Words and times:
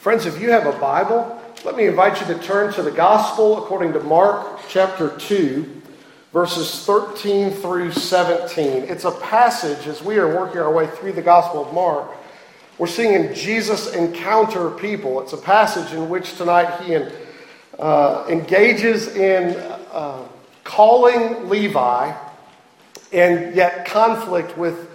Friends, 0.00 0.24
if 0.24 0.40
you 0.40 0.50
have 0.50 0.64
a 0.64 0.78
Bible, 0.78 1.38
let 1.62 1.76
me 1.76 1.84
invite 1.84 2.22
you 2.22 2.34
to 2.34 2.42
turn 2.42 2.72
to 2.72 2.82
the 2.82 2.90
Gospel 2.90 3.62
according 3.62 3.92
to 3.92 4.00
Mark 4.00 4.60
chapter 4.66 5.14
2, 5.18 5.82
verses 6.32 6.86
13 6.86 7.50
through 7.50 7.92
17. 7.92 8.84
It's 8.84 9.04
a 9.04 9.10
passage 9.10 9.86
as 9.86 10.02
we 10.02 10.16
are 10.16 10.26
working 10.26 10.62
our 10.62 10.72
way 10.72 10.86
through 10.86 11.12
the 11.12 11.20
Gospel 11.20 11.66
of 11.66 11.74
Mark. 11.74 12.08
We're 12.78 12.86
seeing 12.86 13.34
Jesus 13.34 13.92
encounter 13.92 14.70
people. 14.70 15.20
It's 15.20 15.34
a 15.34 15.36
passage 15.36 15.92
in 15.92 16.08
which 16.08 16.34
tonight 16.38 16.82
he 16.84 16.96
uh, 17.78 18.24
engages 18.26 19.14
in 19.14 19.54
uh, 19.92 20.26
calling 20.64 21.50
Levi 21.50 22.16
and 23.12 23.54
yet 23.54 23.84
conflict 23.84 24.56
with 24.56 24.88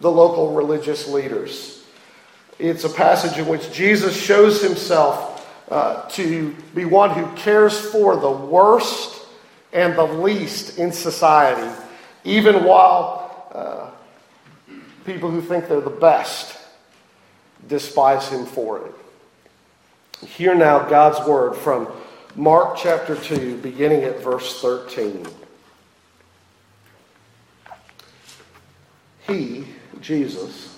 the 0.00 0.10
local 0.10 0.52
religious 0.52 1.06
leaders. 1.06 1.77
It's 2.58 2.84
a 2.84 2.88
passage 2.88 3.38
in 3.38 3.46
which 3.46 3.72
Jesus 3.72 4.20
shows 4.20 4.60
himself 4.60 5.48
uh, 5.70 6.08
to 6.10 6.54
be 6.74 6.84
one 6.84 7.10
who 7.10 7.26
cares 7.36 7.78
for 7.78 8.16
the 8.16 8.30
worst 8.30 9.26
and 9.72 9.96
the 9.96 10.04
least 10.04 10.78
in 10.78 10.90
society, 10.90 11.70
even 12.24 12.64
while 12.64 13.48
uh, 13.54 13.90
people 15.04 15.30
who 15.30 15.40
think 15.40 15.68
they're 15.68 15.80
the 15.80 15.90
best 15.90 16.58
despise 17.68 18.28
him 18.28 18.46
for 18.46 18.86
it. 18.86 20.26
Hear 20.26 20.54
now 20.54 20.80
God's 20.88 21.24
word 21.28 21.54
from 21.54 21.86
Mark 22.34 22.76
chapter 22.76 23.14
2, 23.14 23.58
beginning 23.58 24.04
at 24.04 24.20
verse 24.22 24.60
13. 24.60 25.26
He, 29.28 29.66
Jesus, 30.00 30.77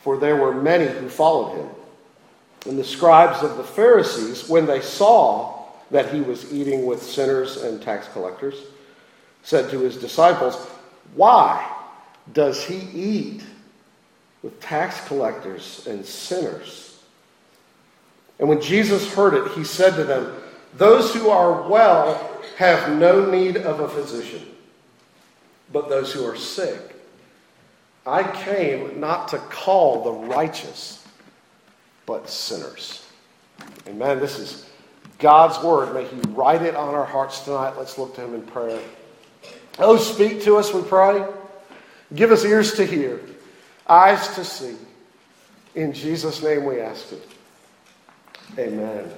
for 0.00 0.16
there 0.16 0.36
were 0.36 0.54
many 0.54 0.86
who 0.86 1.08
followed 1.08 1.56
him. 1.56 1.68
And 2.66 2.78
the 2.78 2.84
scribes 2.84 3.42
of 3.42 3.56
the 3.56 3.64
Pharisees, 3.64 4.48
when 4.48 4.66
they 4.66 4.80
saw 4.80 5.64
that 5.90 6.12
he 6.12 6.20
was 6.20 6.52
eating 6.52 6.86
with 6.86 7.02
sinners 7.02 7.56
and 7.58 7.80
tax 7.80 8.08
collectors, 8.08 8.56
said 9.42 9.70
to 9.70 9.80
his 9.80 9.96
disciples, 9.96 10.56
Why 11.14 11.76
does 12.32 12.62
he 12.62 12.76
eat 12.94 13.42
with 14.42 14.60
tax 14.60 15.06
collectors 15.06 15.86
and 15.86 16.04
sinners? 16.04 17.02
And 18.38 18.48
when 18.48 18.60
Jesus 18.60 19.12
heard 19.12 19.34
it, 19.34 19.52
he 19.52 19.64
said 19.64 19.96
to 19.96 20.04
them, 20.04 20.34
Those 20.76 21.14
who 21.14 21.28
are 21.28 21.68
well 21.68 22.38
have 22.56 22.98
no 22.98 23.30
need 23.30 23.58
of 23.58 23.80
a 23.80 23.88
physician, 23.88 24.46
but 25.72 25.88
those 25.88 26.12
who 26.12 26.24
are 26.24 26.36
sick. 26.36 26.89
I 28.06 28.22
came 28.22 28.98
not 29.00 29.28
to 29.28 29.38
call 29.38 30.04
the 30.04 30.12
righteous, 30.34 31.06
but 32.06 32.28
sinners. 32.28 33.06
Amen. 33.86 34.18
This 34.18 34.38
is 34.38 34.66
God's 35.18 35.62
word. 35.62 35.94
May 35.94 36.04
He 36.04 36.20
write 36.30 36.62
it 36.62 36.74
on 36.74 36.94
our 36.94 37.04
hearts 37.04 37.40
tonight. 37.40 37.74
Let's 37.76 37.98
look 37.98 38.14
to 38.14 38.24
Him 38.24 38.34
in 38.34 38.42
prayer. 38.42 38.80
Oh, 39.78 39.96
speak 39.96 40.42
to 40.42 40.56
us, 40.56 40.72
we 40.72 40.82
pray. 40.82 41.24
Give 42.14 42.32
us 42.32 42.44
ears 42.44 42.74
to 42.74 42.84
hear, 42.84 43.20
eyes 43.86 44.28
to 44.34 44.44
see. 44.44 44.76
In 45.74 45.92
Jesus' 45.92 46.42
name 46.42 46.64
we 46.64 46.80
ask 46.80 47.12
it. 47.12 47.28
Amen. 48.58 49.08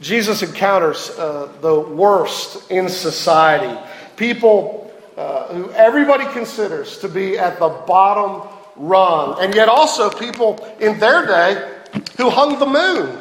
Jesus 0.00 0.42
encounters 0.42 1.10
uh, 1.10 1.52
the 1.60 1.78
worst 1.78 2.70
in 2.70 2.88
society. 2.88 3.78
People 4.16 4.83
uh, 5.16 5.48
who 5.48 5.70
everybody 5.72 6.24
considers 6.32 6.98
to 6.98 7.08
be 7.08 7.38
at 7.38 7.58
the 7.58 7.68
bottom 7.68 8.48
rung, 8.76 9.36
and 9.40 9.54
yet 9.54 9.68
also 9.68 10.10
people 10.10 10.58
in 10.80 10.98
their 10.98 11.26
day 11.26 11.80
who 12.16 12.30
hung 12.30 12.58
the 12.58 12.66
moon, 12.66 13.20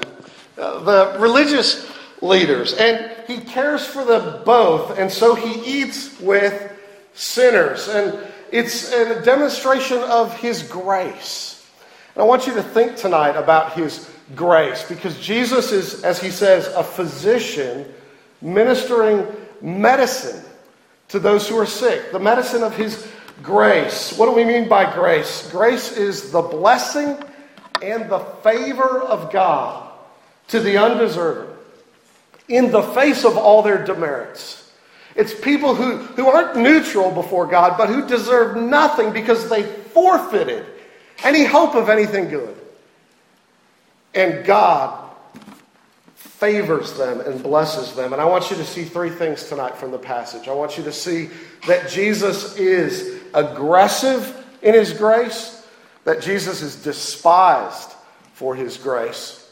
uh, 0.57 0.79
the 0.83 1.19
religious 1.19 1.89
leaders. 2.21 2.73
And 2.73 3.11
he 3.27 3.37
cares 3.39 3.85
for 3.85 4.03
them 4.03 4.43
both, 4.43 4.97
and 4.97 5.11
so 5.11 5.35
he 5.35 5.81
eats 5.81 6.19
with 6.19 6.71
sinners. 7.13 7.87
And 7.89 8.17
it's 8.51 8.91
a 8.91 9.21
demonstration 9.21 9.99
of 9.99 10.35
his 10.37 10.63
grace. 10.63 11.69
And 12.15 12.23
I 12.23 12.25
want 12.25 12.47
you 12.47 12.53
to 12.55 12.63
think 12.63 12.95
tonight 12.95 13.35
about 13.35 13.73
his 13.73 14.09
grace 14.35 14.87
because 14.87 15.19
Jesus 15.19 15.71
is, 15.71 16.03
as 16.03 16.21
he 16.21 16.31
says, 16.31 16.67
a 16.67 16.83
physician 16.83 17.91
ministering 18.41 19.25
medicine 19.61 20.43
to 21.13 21.19
those 21.19 21.47
who 21.47 21.56
are 21.59 21.68
sick, 21.68 22.12
the 22.12 22.18
medicine 22.18 22.63
of 22.63 22.75
his 22.75 23.07
grace. 23.44 24.18
What 24.18 24.25
do 24.25 24.31
we 24.31 24.44
mean 24.44 24.68
by 24.68 24.91
grace? 24.91 25.47
Grace 25.51 25.96
is 25.96 26.31
the 26.31 26.41
blessing 26.41 27.16
and 27.84 28.09
the 28.09 28.18
favor 28.41 29.00
of 29.00 29.31
God 29.31 29.91
to 30.47 30.59
the 30.59 30.78
undeserving 30.78 31.56
in 32.47 32.72
the 32.72 32.81
face 32.81 33.25
of 33.25 33.38
all 33.38 33.62
their 33.62 33.85
demerits. 33.85 34.72
It's 35.16 35.40
people 35.40 35.75
who, 35.75 35.97
who 35.97 36.25
aren't 36.25 36.57
neutral 36.57 37.12
before 37.12 37.45
God, 37.45 37.78
but 37.78 37.90
who 37.90 38.07
deserve 38.07 38.57
nothing 38.57 39.13
because 39.13 39.47
they 39.50 39.62
forfeited 39.62 40.66
any 41.24 41.45
hope 41.45 41.75
of 41.75 41.90
anything 41.90 42.30
good. 42.30 42.57
And 44.16 44.44
God 44.47 45.12
favors 46.43 46.91
them 46.97 47.21
and 47.21 47.41
blesses 47.41 47.93
them. 47.93 48.11
And 48.11 48.21
I 48.21 48.25
want 48.25 48.51
you 48.51 48.57
to 48.57 48.65
see 48.65 48.83
three 48.83 49.09
things 49.09 49.47
tonight 49.47 49.77
from 49.77 49.91
the 49.91 49.97
passage. 49.97 50.49
I 50.49 50.53
want 50.53 50.77
you 50.77 50.83
to 50.83 50.91
see 50.91 51.29
that 51.67 51.89
Jesus 51.89 52.57
is 52.57 53.21
aggressive 53.33 54.45
in 54.61 54.73
his 54.73 54.91
grace, 54.91 55.65
that 56.03 56.21
Jesus 56.21 56.61
is 56.61 56.75
despised 56.83 57.93
for 58.33 58.55
his 58.55 58.75
grace. 58.75 59.49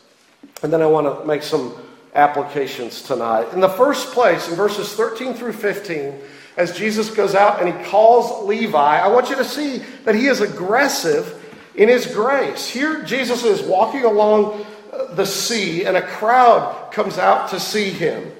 And 0.63 0.73
then 0.73 0.81
I 0.81 0.85
want 0.85 1.07
to 1.07 1.25
make 1.25 1.43
some 1.43 1.73
applications 2.13 3.03
tonight. 3.03 3.53
In 3.53 3.61
the 3.61 3.69
first 3.69 4.11
place, 4.11 4.49
in 4.49 4.55
verses 4.55 4.93
13 4.93 5.33
through 5.35 5.53
15, 5.53 6.13
as 6.57 6.77
Jesus 6.77 7.09
goes 7.09 7.35
out 7.35 7.61
and 7.63 7.73
he 7.73 7.85
calls 7.85 8.45
Levi, 8.45 8.99
I 8.99 9.07
want 9.07 9.29
you 9.29 9.37
to 9.37 9.45
see 9.45 9.77
that 10.03 10.13
he 10.13 10.27
is 10.27 10.41
aggressive 10.41 11.41
in 11.73 11.87
his 11.87 12.05
grace. 12.05 12.67
Here, 12.67 13.01
Jesus 13.03 13.45
is 13.45 13.61
walking 13.61 14.03
along 14.03 14.65
the 15.11 15.25
sea, 15.25 15.85
and 15.85 15.97
a 15.97 16.01
crowd 16.01 16.91
comes 16.91 17.17
out 17.17 17.49
to 17.49 17.59
see 17.59 17.89
him. 17.89 18.31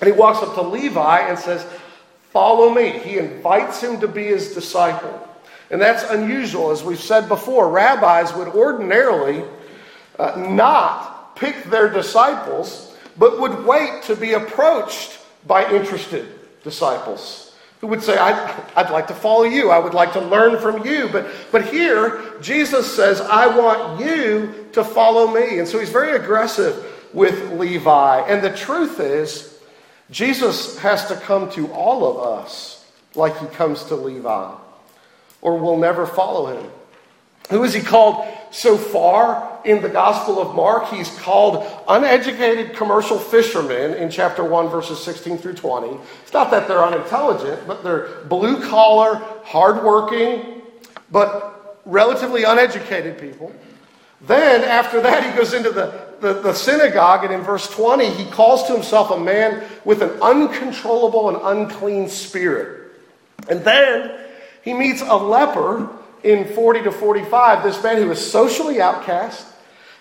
And 0.00 0.06
he 0.06 0.12
walks 0.12 0.42
up 0.42 0.54
to 0.54 0.62
Levi 0.62 1.18
and 1.20 1.38
says, 1.38 1.66
Follow 2.30 2.70
me. 2.70 2.90
He 2.90 3.18
invites 3.18 3.82
him 3.82 4.00
to 4.00 4.08
be 4.08 4.24
his 4.24 4.54
disciple. 4.54 5.26
And 5.70 5.80
that's 5.80 6.04
unusual. 6.10 6.70
As 6.70 6.84
we've 6.84 7.00
said 7.00 7.28
before, 7.28 7.70
rabbis 7.70 8.34
would 8.34 8.48
ordinarily 8.48 9.44
uh, 10.18 10.46
not 10.48 11.36
pick 11.36 11.64
their 11.64 11.88
disciples, 11.88 12.96
but 13.16 13.40
would 13.40 13.64
wait 13.64 14.02
to 14.04 14.14
be 14.14 14.34
approached 14.34 15.18
by 15.46 15.70
interested 15.72 16.28
disciples 16.62 17.48
who 17.80 17.86
would 17.86 18.02
say, 18.02 18.16
I'd, 18.16 18.64
I'd 18.74 18.90
like 18.90 19.06
to 19.06 19.14
follow 19.14 19.44
you. 19.44 19.70
I 19.70 19.78
would 19.78 19.94
like 19.94 20.12
to 20.14 20.20
learn 20.20 20.60
from 20.60 20.84
you. 20.84 21.08
But, 21.08 21.30
but 21.52 21.66
here, 21.66 22.34
Jesus 22.40 22.94
says, 22.94 23.20
I 23.20 23.46
want 23.46 24.00
you 24.00 24.57
to 24.72 24.84
follow 24.84 25.32
me. 25.32 25.58
And 25.58 25.68
so 25.68 25.78
he's 25.78 25.90
very 25.90 26.12
aggressive 26.12 26.84
with 27.12 27.52
Levi. 27.52 28.20
And 28.28 28.42
the 28.42 28.54
truth 28.54 29.00
is, 29.00 29.58
Jesus 30.10 30.78
has 30.78 31.06
to 31.08 31.16
come 31.16 31.50
to 31.52 31.70
all 31.72 32.06
of 32.10 32.38
us 32.38 32.86
like 33.14 33.38
he 33.38 33.46
comes 33.46 33.84
to 33.84 33.96
Levi, 33.96 34.54
or 35.42 35.58
we'll 35.58 35.76
never 35.76 36.06
follow 36.06 36.46
him. 36.46 36.70
Who 37.50 37.64
is 37.64 37.72
he 37.72 37.80
called 37.80 38.26
so 38.50 38.76
far 38.76 39.60
in 39.64 39.80
the 39.80 39.88
Gospel 39.88 40.38
of 40.38 40.54
Mark? 40.54 40.88
He's 40.88 41.08
called 41.20 41.66
uneducated 41.88 42.76
commercial 42.76 43.18
fishermen 43.18 43.94
in 43.94 44.10
chapter 44.10 44.44
1, 44.44 44.68
verses 44.68 45.02
16 45.02 45.38
through 45.38 45.54
20. 45.54 45.98
It's 46.22 46.32
not 46.32 46.50
that 46.50 46.68
they're 46.68 46.84
unintelligent, 46.84 47.66
but 47.66 47.82
they're 47.82 48.22
blue 48.24 48.62
collar, 48.68 49.14
hardworking, 49.44 50.62
but 51.10 51.80
relatively 51.86 52.44
uneducated 52.44 53.18
people. 53.18 53.50
Then, 54.20 54.64
after 54.64 55.00
that, 55.00 55.24
he 55.24 55.36
goes 55.36 55.54
into 55.54 55.70
the, 55.70 56.06
the, 56.20 56.34
the, 56.40 56.52
synagogue, 56.52 57.24
and 57.24 57.32
in 57.32 57.42
verse 57.42 57.68
20, 57.70 58.10
he 58.10 58.28
calls 58.30 58.66
to 58.66 58.72
himself 58.72 59.10
a 59.10 59.18
man 59.18 59.64
with 59.84 60.02
an 60.02 60.10
uncontrollable 60.20 61.28
and 61.28 61.38
unclean 61.42 62.08
spirit. 62.08 62.92
And 63.48 63.64
then 63.64 64.18
he 64.62 64.74
meets 64.74 65.02
a 65.02 65.16
leper 65.16 65.88
in 66.24 66.46
40 66.46 66.82
to 66.82 66.92
45, 66.92 67.62
this 67.62 67.82
man 67.82 67.98
who 67.98 68.10
is 68.10 68.30
socially 68.30 68.80
outcast. 68.80 69.46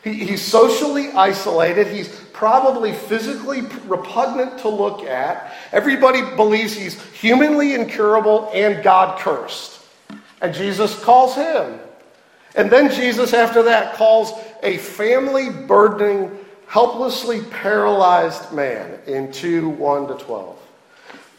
He, 0.04 0.14
he's 0.14 0.42
socially 0.42 1.12
isolated. 1.12 1.88
He's 1.88 2.10
probably 2.34 2.94
physically 2.94 3.62
repugnant 3.86 4.60
to 4.60 4.70
look 4.70 5.04
at. 5.04 5.54
Everybody 5.72 6.22
believes 6.36 6.74
he's 6.74 7.02
humanly 7.12 7.76
incurable 7.76 8.50
and 8.54 8.84
God 8.84 9.20
cursed. 9.20 9.80
And 10.42 10.54
Jesus 10.54 10.98
calls 11.04 11.36
him. 11.36 11.80
And 12.58 12.72
then 12.72 12.92
Jesus, 12.92 13.34
after 13.34 13.64
that, 13.64 13.94
calls 13.94 14.34
a 14.64 14.78
family 14.78 15.50
burdening, 15.50 16.36
helplessly 16.66 17.42
paralyzed 17.44 18.52
man 18.52 19.00
in 19.06 19.32
2 19.32 19.70
1 19.70 20.08
to 20.08 20.16
12. 20.16 20.58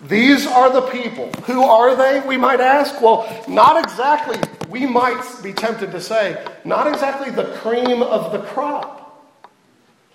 These 0.02 0.46
are 0.46 0.72
the 0.72 0.82
people. 0.82 1.28
Who 1.42 1.62
are 1.62 1.96
they, 1.96 2.20
we 2.26 2.36
might 2.36 2.60
ask? 2.60 3.00
Well, 3.02 3.44
not 3.48 3.82
exactly, 3.82 4.38
we 4.68 4.86
might 4.86 5.20
be 5.42 5.52
tempted 5.52 5.90
to 5.90 6.00
say, 6.00 6.40
not 6.64 6.86
exactly 6.86 7.32
the 7.32 7.52
cream 7.56 8.00
of 8.02 8.30
the 8.30 8.38
crop, 8.38 9.28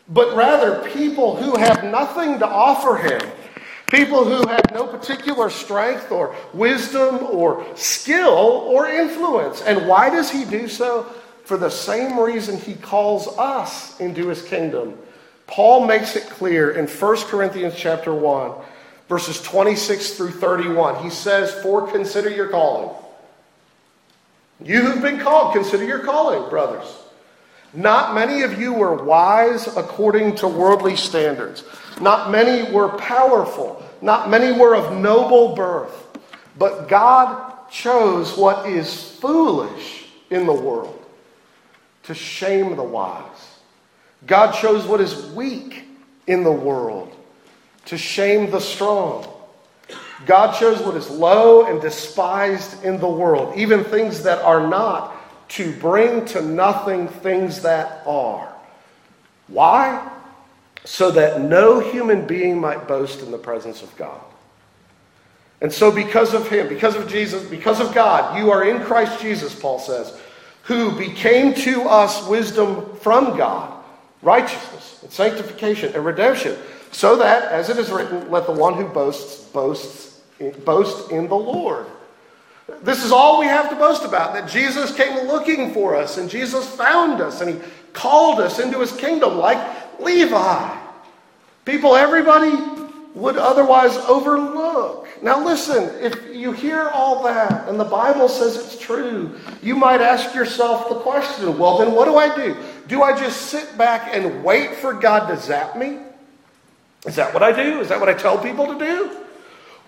but 0.08 0.34
rather 0.38 0.90
people 0.92 1.36
who 1.36 1.58
have 1.58 1.84
nothing 1.84 2.40
to 2.40 2.48
offer 2.48 2.96
him. 2.96 3.30
People 3.94 4.26
who 4.26 4.48
have 4.48 4.72
no 4.74 4.88
particular 4.88 5.50
strength 5.50 6.12
or 6.12 6.36
wisdom 6.54 7.20
or 7.22 7.66
skill 7.76 8.66
or 8.68 8.88
influence. 8.88 9.62
And 9.62 9.88
why 9.88 10.10
does 10.10 10.32
he 10.32 10.46
do 10.46 10.68
so? 10.68 11.04
For 11.46 11.58
the 11.58 11.70
same 11.70 12.20
reason 12.20 12.58
he 12.58 12.74
calls 12.74 13.28
us 13.38 14.00
into 14.00 14.30
his 14.30 14.42
kingdom. 14.42 14.98
Paul 15.46 15.86
makes 15.86 16.16
it 16.16 16.24
clear 16.24 16.72
in 16.72 16.88
1 16.88 17.18
Corinthians 17.28 17.76
chapter 17.78 18.14
1 18.14 18.54
verses 19.10 19.40
26 19.44 20.14
through 20.14 20.32
31. 20.32 21.04
He 21.04 21.12
says, 21.12 21.54
For 21.62 21.88
consider 21.92 22.30
your 22.32 22.48
calling. 22.48 22.96
You 24.60 24.82
who've 24.82 25.02
been 25.04 25.20
called, 25.20 25.54
consider 25.54 25.84
your 25.84 26.00
calling, 26.00 26.50
brothers. 26.50 26.88
Not 27.74 28.16
many 28.16 28.44
of 28.44 28.60
you 28.60 28.74
were 28.74 29.04
wise 29.04 29.68
according 29.78 30.36
to 30.38 30.48
worldly 30.48 30.96
standards. 30.96 31.64
Not 32.02 32.32
many 32.32 32.72
were 32.72 32.90
powerful. 32.90 33.84
Not 34.02 34.30
many 34.30 34.58
were 34.58 34.76
of 34.76 34.98
noble 34.98 35.56
birth. 35.56 36.08
But 36.58 36.88
God 36.88 37.70
chose 37.70 38.38
what 38.38 38.68
is 38.68 39.12
foolish 39.18 40.06
in 40.30 40.46
the 40.46 40.54
world 40.54 41.00
to 42.04 42.14
shame 42.14 42.76
the 42.76 42.84
wise. 42.84 43.60
God 44.26 44.52
chose 44.54 44.86
what 44.86 45.02
is 45.02 45.26
weak 45.32 45.86
in 46.28 46.44
the 46.44 46.52
world 46.52 47.16
to 47.86 47.98
shame 47.98 48.52
the 48.52 48.60
strong. 48.60 49.28
God 50.26 50.58
chose 50.58 50.82
what 50.82 50.96
is 50.96 51.10
low 51.10 51.66
and 51.66 51.82
despised 51.82 52.84
in 52.86 53.00
the 53.00 53.10
world, 53.10 53.58
even 53.58 53.84
things 53.84 54.24
that 54.24 54.42
are 54.42 54.68
not, 54.68 55.14
to 55.50 55.74
bring 55.80 56.26
to 56.26 56.42
nothing 56.42 57.08
things 57.08 57.62
that 57.64 58.04
are. 58.08 58.54
Why? 59.48 60.10
So 60.86 61.12
that 61.12 61.42
no 61.42 61.80
human 61.80 62.28
being 62.28 62.60
might 62.60 62.88
boast 62.88 63.22
in 63.22 63.32
the 63.32 63.38
presence 63.38 63.82
of 63.82 63.96
God. 63.96 64.22
And 65.62 65.72
so, 65.72 65.92
because 65.92 66.34
of 66.34 66.50
Him, 66.50 66.68
because 66.68 66.96
of 66.96 67.08
Jesus, 67.08 67.44
because 67.50 67.80
of 67.80 67.94
God, 67.94 68.38
you 68.38 68.52
are 68.52 68.66
in 68.66 68.82
Christ 68.84 69.22
Jesus, 69.22 69.58
Paul 69.58 69.80
says, 69.80 70.20
who 70.64 70.98
became 70.98 71.54
to 71.54 71.84
us 71.84 72.28
wisdom 72.28 72.96
from 72.98 73.38
God, 73.38 73.84
righteousness 74.22 75.00
and 75.04 75.12
sanctification 75.12 75.94
and 75.94 76.06
redemption 76.06 76.58
so 76.94 77.18
that, 77.18 77.52
as 77.52 77.70
it 77.70 77.78
is 77.78 77.92
written, 77.92 78.30
let 78.30 78.46
the 78.46 78.52
one 78.54 78.76
who 78.76 78.86
boasts 78.86 79.46
boasts 79.50 80.22
boast 80.64 81.12
in 81.12 81.28
the 81.28 81.36
Lord. 81.36 81.86
This 82.82 83.04
is 83.04 83.12
all 83.12 83.40
we 83.40 83.46
have 83.48 83.70
to 83.70 83.76
boast 83.76 84.06
about 84.06 84.34
that 84.34 84.50
Jesus 84.50 84.96
came 84.96 85.28
looking 85.28 85.74
for 85.74 85.96
us 85.96 86.18
and 86.18 86.30
Jesus 86.30 86.68
found 86.68 87.20
us 87.20 87.42
and 87.42 87.56
he 87.56 87.60
called 87.92 88.40
us 88.40 88.60
into 88.60 88.80
his 88.80 88.92
kingdom 88.92 89.38
like 89.38 89.58
Levi. 90.04 90.78
People 91.66 91.96
everybody 91.96 92.56
would 93.16 93.38
otherwise 93.38 93.96
overlook. 93.98 95.08
Now, 95.22 95.44
listen, 95.44 95.90
if 96.04 96.36
you 96.36 96.52
hear 96.52 96.90
all 96.90 97.24
that 97.24 97.70
and 97.70 97.80
the 97.80 97.86
Bible 97.86 98.28
says 98.28 98.58
it's 98.58 98.78
true, 98.78 99.40
you 99.62 99.76
might 99.76 100.02
ask 100.02 100.36
yourself 100.36 100.90
the 100.90 100.96
question 100.96 101.58
well, 101.58 101.78
then 101.78 101.94
what 101.94 102.06
do 102.06 102.18
I 102.18 102.36
do? 102.36 102.58
Do 102.88 103.04
I 103.04 103.18
just 103.18 103.44
sit 103.44 103.78
back 103.78 104.14
and 104.14 104.44
wait 104.44 104.76
for 104.76 104.94
God 104.94 105.28
to 105.28 105.38
zap 105.38 105.78
me? 105.78 106.00
Is 107.06 107.16
that 107.16 107.34
what 107.34 107.44
I 107.44 107.52
do? 107.52 107.80
Is 107.80 107.90
that 107.90 108.00
what 108.00 108.10
I 108.10 108.14
tell 108.14 108.38
people 108.38 108.68
to 108.68 108.80
do? 108.80 109.18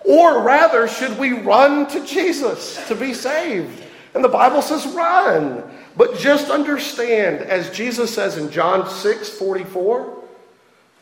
Or 0.04 0.42
rather, 0.42 0.86
should 0.86 1.18
we 1.18 1.32
run 1.32 1.86
to 1.88 2.04
Jesus 2.06 2.86
to 2.88 2.94
be 2.94 3.12
saved? 3.12 3.82
And 4.16 4.24
the 4.24 4.30
Bible 4.30 4.62
says 4.62 4.86
run. 4.86 5.62
But 5.94 6.16
just 6.16 6.50
understand, 6.50 7.42
as 7.42 7.70
Jesus 7.70 8.14
says 8.14 8.38
in 8.38 8.50
John 8.50 8.88
6 8.88 9.28
44, 9.28 10.24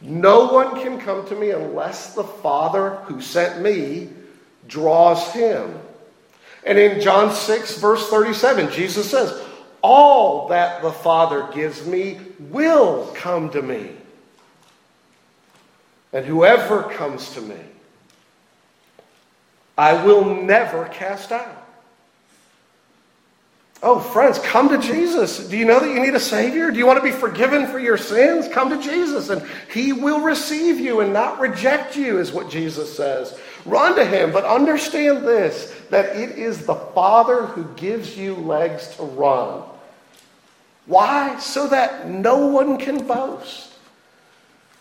no 0.01 0.47
one 0.49 0.83
can 0.83 0.99
come 0.99 1.25
to 1.29 1.37
me 1.37 1.51
unless 1.51 2.13
the 2.15 2.25
Father 2.25 2.97
who 3.05 3.21
sent 3.21 3.63
me 3.63 4.09
draws 4.67 5.31
him. 5.31 5.79
And 6.67 6.77
in 6.77 7.01
John 7.01 7.33
6, 7.33 7.79
verse 7.79 8.11
37, 8.11 8.73
Jesus 8.73 9.09
says, 9.09 9.41
All 9.81 10.49
that 10.49 10.83
the 10.83 10.91
Father 10.91 11.49
gives 11.55 11.87
me 11.87 12.19
will 12.41 13.13
come 13.15 13.49
to 13.51 13.63
me. 13.63 13.93
And 16.13 16.27
whoever 16.27 16.83
comes 16.83 17.33
to 17.35 17.41
me, 17.41 17.61
I 19.79 20.05
will 20.05 20.25
never 20.25 20.87
cast 20.87 21.31
out. 21.31 21.64
Oh, 23.87 24.01
friends, 24.01 24.39
come 24.39 24.71
to 24.71 24.79
Jesus. 24.79 25.47
Do 25.47 25.59
you 25.59 25.67
know 25.67 25.79
that 25.79 25.93
you 25.93 26.01
need 26.01 26.15
a 26.15 26.21
Savior? 26.21 26.71
Do 26.71 26.79
you 26.79 26.87
want 26.87 26.99
to 26.99 27.05
be 27.05 27.11
forgiven 27.11 27.67
for 27.67 27.79
your 27.79 27.99
sins? 27.99 28.49
Come 28.49 28.71
to 28.71 28.83
Jesus, 28.83 29.29
and 29.29 29.47
He 29.71 29.93
will 29.93 30.23
receive 30.23 30.81
you 30.81 31.01
and 31.01 31.13
not 31.13 31.39
reject 31.39 31.95
you, 31.95 32.19
is 32.19 32.33
what 32.33 32.49
Jesus 32.49 32.97
says. 32.97 33.39
Run 33.67 33.95
to 33.97 34.07
Him, 34.07 34.33
but 34.33 34.47
understand 34.47 35.27
this 35.27 35.79
that 35.91 36.17
it 36.17 36.31
is 36.31 36.65
the 36.65 36.75
Father 36.75 37.45
who 37.45 37.65
gives 37.75 38.17
you 38.17 38.37
legs 38.37 38.97
to 38.97 39.03
run. 39.03 39.63
Why? 40.87 41.39
So 41.39 41.69
that 41.69 42.09
no 42.09 42.47
one 42.47 42.79
can 42.79 43.07
boast. 43.07 43.71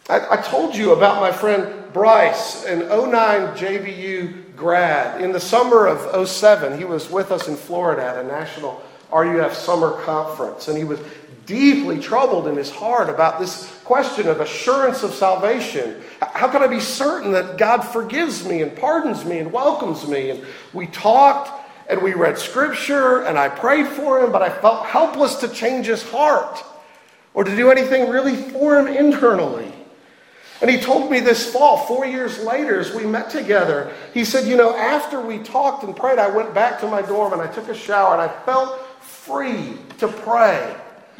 I, 0.09 0.38
I 0.38 0.38
told 0.38 0.77
you 0.77 0.94
about 0.94 1.19
my 1.19 1.33
friend 1.33 1.91
Bryce, 1.91 2.63
an 2.63 2.79
09 2.79 3.57
JBU 3.57 4.55
grad. 4.55 5.19
In 5.19 5.33
the 5.33 5.41
summer 5.41 5.88
of 5.88 6.29
07, 6.29 6.77
he 6.77 6.85
was 6.85 7.09
with 7.09 7.33
us 7.33 7.50
in 7.50 7.57
Florida 7.57 8.01
at 8.01 8.17
a 8.17 8.23
national 8.23 8.81
RUF 9.13 9.54
summer 9.54 10.01
conference, 10.01 10.68
and 10.68 10.77
he 10.77 10.83
was 10.83 11.00
deeply 11.45 12.00
troubled 12.00 12.48
in 12.48 12.56
his 12.56 12.69
heart 12.69 13.10
about 13.10 13.39
this 13.39 13.70
question 13.84 14.27
of 14.27 14.39
assurance 14.39 15.03
of 15.03 15.13
salvation. 15.13 16.01
How 16.22 16.48
can 16.50 16.63
I 16.63 16.67
be 16.67 16.79
certain 16.79 17.34
that 17.34 17.58
God 17.58 17.82
forgives 17.82 18.46
me 18.48 18.62
and 18.62 18.75
pardons 18.75 19.25
me 19.25 19.39
and 19.39 19.51
welcomes 19.51 20.08
me? 20.08 20.29
And 20.29 20.46
we 20.72 20.88
talked 20.88 21.51
and 21.89 22.01
we 22.01 22.13
read 22.13 22.38
scripture 22.38 23.24
and 23.24 23.38
I 23.38 23.50
prayed 23.50 23.88
for 23.88 24.24
him, 24.24 24.32
but 24.32 24.41
I 24.41 24.50
felt 24.50 24.86
helpless 24.86 25.36
to 25.38 25.50
change 25.50 25.88
his 25.88 26.03
heart 26.03 26.63
or 27.34 27.43
to 27.43 27.55
do 27.55 27.72
anything 27.72 28.10
really 28.10 28.36
for 28.36 28.79
him 28.79 28.88
internally. 28.88 29.72
And 30.62 30.72
he 30.72 30.79
told 30.79 31.12
me 31.12 31.20
this 31.20 31.51
fall, 31.51 31.77
four 31.88 32.05
years 32.05 32.39
later, 32.39 32.79
as 32.79 32.93
we 32.93 33.05
met 33.05 33.29
together, 33.29 33.91
he 34.13 34.24
said, 34.24 34.48
You 34.48 34.55
know, 34.55 34.74
after 34.74 35.20
we 35.20 35.39
talked 35.39 35.84
and 35.84 35.93
prayed, 35.93 36.20
I 36.20 36.29
went 36.29 36.53
back 36.53 36.79
to 36.79 36.88
my 36.88 37.01
dorm 37.01 37.34
and 37.34 37.41
I 37.41 37.48
took 37.48 37.67
a 37.67 37.75
shower 37.75 38.13
and 38.13 38.22
I 38.22 38.29
felt 38.46 38.79
free 39.25 39.77
to 40.00 40.08
pray, 40.08 40.75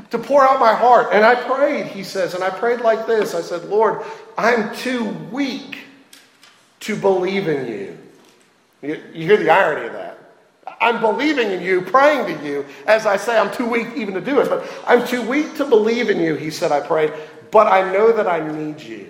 to 0.10 0.18
pour 0.18 0.44
out 0.44 0.60
my 0.60 0.74
heart. 0.74 1.10
And 1.12 1.26
I 1.26 1.36
prayed, 1.36 1.88
he 1.88 2.04
says, 2.04 2.34
and 2.34 2.44
I 2.44 2.50
prayed 2.50 2.82
like 2.82 3.08
this 3.08 3.34
I 3.34 3.42
said, 3.42 3.66
Lord, 3.66 4.04
I'm 4.38 4.76
too 4.76 5.10
weak 5.32 5.80
to 6.82 6.96
believe 6.96 7.48
in 7.48 7.68
you. 7.68 7.98
You, 8.82 9.02
you 9.14 9.26
hear 9.26 9.38
the 9.38 9.50
irony 9.50 9.88
of 9.88 9.94
that. 9.94 10.18
I'm 10.82 11.00
believing 11.00 11.52
in 11.52 11.62
you, 11.62 11.82
praying 11.82 12.26
to 12.26 12.46
you. 12.46 12.66
As 12.86 13.06
I 13.06 13.16
say, 13.16 13.38
I'm 13.38 13.52
too 13.52 13.66
weak 13.66 13.88
even 13.96 14.14
to 14.16 14.22
do 14.22 14.40
it, 14.42 14.50
but 14.50 14.70
I'm 14.86 15.08
too 15.08 15.22
weak 15.22 15.56
to 15.58 15.66
believe 15.66 16.10
in 16.10 16.20
you, 16.20 16.36
he 16.36 16.52
said, 16.52 16.72
I 16.72 16.82
prayed, 16.82 17.14
but 17.52 17.68
I 17.68 17.92
know 17.92 18.12
that 18.12 18.28
I 18.28 18.46
need 18.52 18.82
you. 18.82 19.10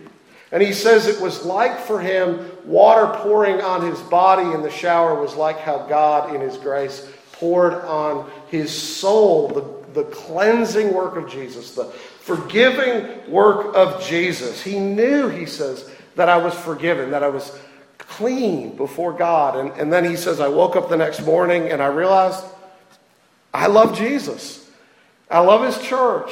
And 0.51 0.61
he 0.61 0.71
says 0.71 1.07
it 1.07 1.19
was 1.19 1.43
like 1.43 1.79
for 1.79 1.99
him, 1.99 2.47
water 2.63 3.07
pouring 3.21 3.59
on 3.61 3.81
his 3.89 3.99
body 4.01 4.53
in 4.53 4.61
the 4.61 4.69
shower 4.69 5.19
was 5.19 5.33
like 5.33 5.57
how 5.57 5.87
God, 5.87 6.35
in 6.35 6.41
his 6.41 6.57
grace, 6.57 7.11
poured 7.31 7.73
on 7.73 8.31
his 8.53 8.71
soul 8.71 9.47
the, 9.47 10.03
the 10.03 10.09
cleansing 10.11 10.93
work 10.93 11.15
of 11.15 11.27
Jesus, 11.27 11.73
the 11.73 11.85
forgiving 11.85 13.31
work 13.31 13.75
of 13.75 13.99
Jesus. 14.03 14.61
He 14.61 14.77
knew, 14.77 15.27
he 15.27 15.47
says, 15.47 15.89
that 16.15 16.29
I 16.29 16.37
was 16.37 16.53
forgiven, 16.53 17.09
that 17.09 17.23
I 17.23 17.29
was 17.29 17.59
clean 17.97 18.77
before 18.77 19.11
God. 19.11 19.55
And, 19.55 19.71
and 19.71 19.91
then 19.91 20.05
he 20.05 20.15
says, 20.15 20.39
I 20.39 20.49
woke 20.49 20.75
up 20.75 20.87
the 20.87 20.97
next 20.97 21.25
morning 21.25 21.69
and 21.69 21.81
I 21.81 21.87
realized 21.87 22.45
I 23.51 23.65
love 23.65 23.97
Jesus. 23.97 24.69
I 25.31 25.39
love 25.39 25.65
his 25.65 25.83
church. 25.83 26.31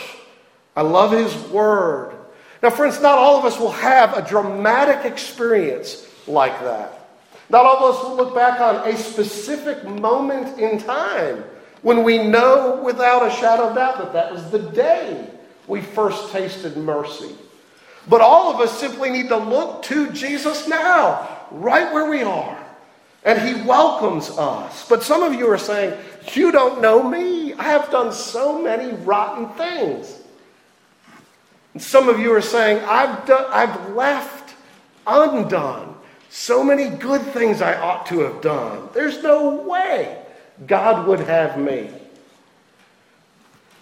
I 0.76 0.84
love 0.84 1.12
his 1.12 1.36
word. 1.50 2.16
Now, 2.62 2.70
friends, 2.70 3.02
not 3.02 3.18
all 3.18 3.40
of 3.40 3.46
us 3.46 3.60
will 3.60 3.72
have 3.72 4.16
a 4.16 4.22
dramatic 4.22 5.12
experience 5.12 6.08
like 6.28 6.60
that. 6.62 7.00
Not 7.50 7.66
all 7.66 7.78
of 7.78 7.96
us 7.96 8.04
will 8.04 8.16
look 8.16 8.36
back 8.36 8.62
on 8.62 8.88
a 8.88 8.96
specific 8.96 9.84
moment 9.86 10.60
in 10.60 10.78
time 10.78 11.46
when 11.82 12.04
we 12.04 12.20
know 12.20 12.82
without 12.84 13.26
a 13.26 13.32
shadow 13.32 13.70
of 13.70 13.76
doubt 13.76 13.98
that 13.98 14.14
that 14.14 14.32
was 14.32 14.50
the 14.52 14.60
day 14.60 15.28
we 15.68 15.82
first 15.82 16.32
tasted 16.32 16.78
mercy. 16.78 17.36
But 18.08 18.22
all 18.22 18.54
of 18.54 18.60
us 18.60 18.78
simply 18.80 19.10
need 19.10 19.30
to 19.30 19.38
look 19.38 19.84
to 19.84 20.12
Jesus 20.12 20.68
now, 20.68 21.40
right 21.52 21.92
where 21.94 22.10
we 22.10 22.24
are. 22.24 22.58
And 23.24 23.40
he 23.40 23.64
welcomes 23.64 24.30
us. 24.32 24.88
But 24.90 25.04
some 25.04 25.22
of 25.22 25.36
you 25.36 25.48
are 25.52 25.58
saying, 25.58 25.98
You 26.34 26.52
don't 26.52 26.82
know 26.82 27.08
me. 27.08 27.54
I 27.54 27.64
have 27.64 27.92
done 27.92 28.12
so 28.12 28.60
many 28.60 28.94
rotten 29.04 29.50
things. 29.50 30.20
And 31.74 31.82
some 31.82 32.10
of 32.10 32.20
you 32.20 32.34
are 32.34 32.42
saying, 32.42 32.84
I've, 32.84 33.26
done, 33.28 33.46
I've 33.50 33.92
left 33.92 34.56
undone 35.06 35.96
so 36.32 36.64
many 36.64 36.90
good 36.90 37.22
things 37.22 37.62
I 37.62 37.80
ought 37.80 38.06
to 38.08 38.20
have 38.22 38.42
done. 38.42 38.90
There's 38.94 39.22
no 39.22 39.56
way 39.62 40.21
God 40.66 41.08
would 41.08 41.22
have 41.22 41.58
me. 41.58 41.90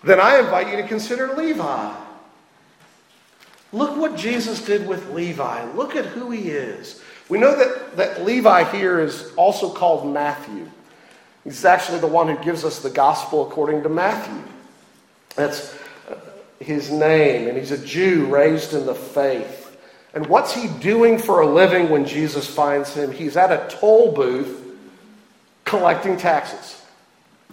Then 0.03 0.19
I 0.19 0.39
invite 0.39 0.69
you 0.69 0.77
to 0.77 0.87
consider 0.87 1.33
Levi. 1.35 1.93
Look 3.71 3.97
what 3.97 4.15
Jesus 4.15 4.63
did 4.63 4.87
with 4.87 5.09
Levi. 5.11 5.71
Look 5.73 5.95
at 5.95 6.05
who 6.05 6.31
he 6.31 6.49
is. 6.49 7.01
We 7.27 7.37
know 7.37 7.55
that, 7.55 7.97
that 7.97 8.25
Levi 8.25 8.63
here 8.75 8.99
is 8.99 9.31
also 9.35 9.71
called 9.71 10.11
Matthew. 10.11 10.67
He's 11.43 11.65
actually 11.65 11.99
the 11.99 12.07
one 12.07 12.27
who 12.27 12.43
gives 12.43 12.65
us 12.65 12.79
the 12.79 12.89
gospel 12.89 13.47
according 13.47 13.83
to 13.83 13.89
Matthew. 13.89 14.41
That's 15.35 15.75
uh, 16.09 16.15
his 16.59 16.89
name, 16.91 17.47
and 17.47 17.57
he's 17.57 17.71
a 17.71 17.77
Jew 17.77 18.25
raised 18.25 18.73
in 18.73 18.85
the 18.85 18.95
faith. 18.95 19.77
And 20.13 20.25
what's 20.25 20.53
he 20.53 20.67
doing 20.79 21.19
for 21.19 21.41
a 21.41 21.45
living 21.45 21.89
when 21.89 22.05
Jesus 22.05 22.47
finds 22.47 22.95
him? 22.95 23.11
He's 23.11 23.37
at 23.37 23.51
a 23.51 23.75
toll 23.75 24.11
booth 24.11 24.58
collecting 25.69 26.17
taxes. 26.17 26.81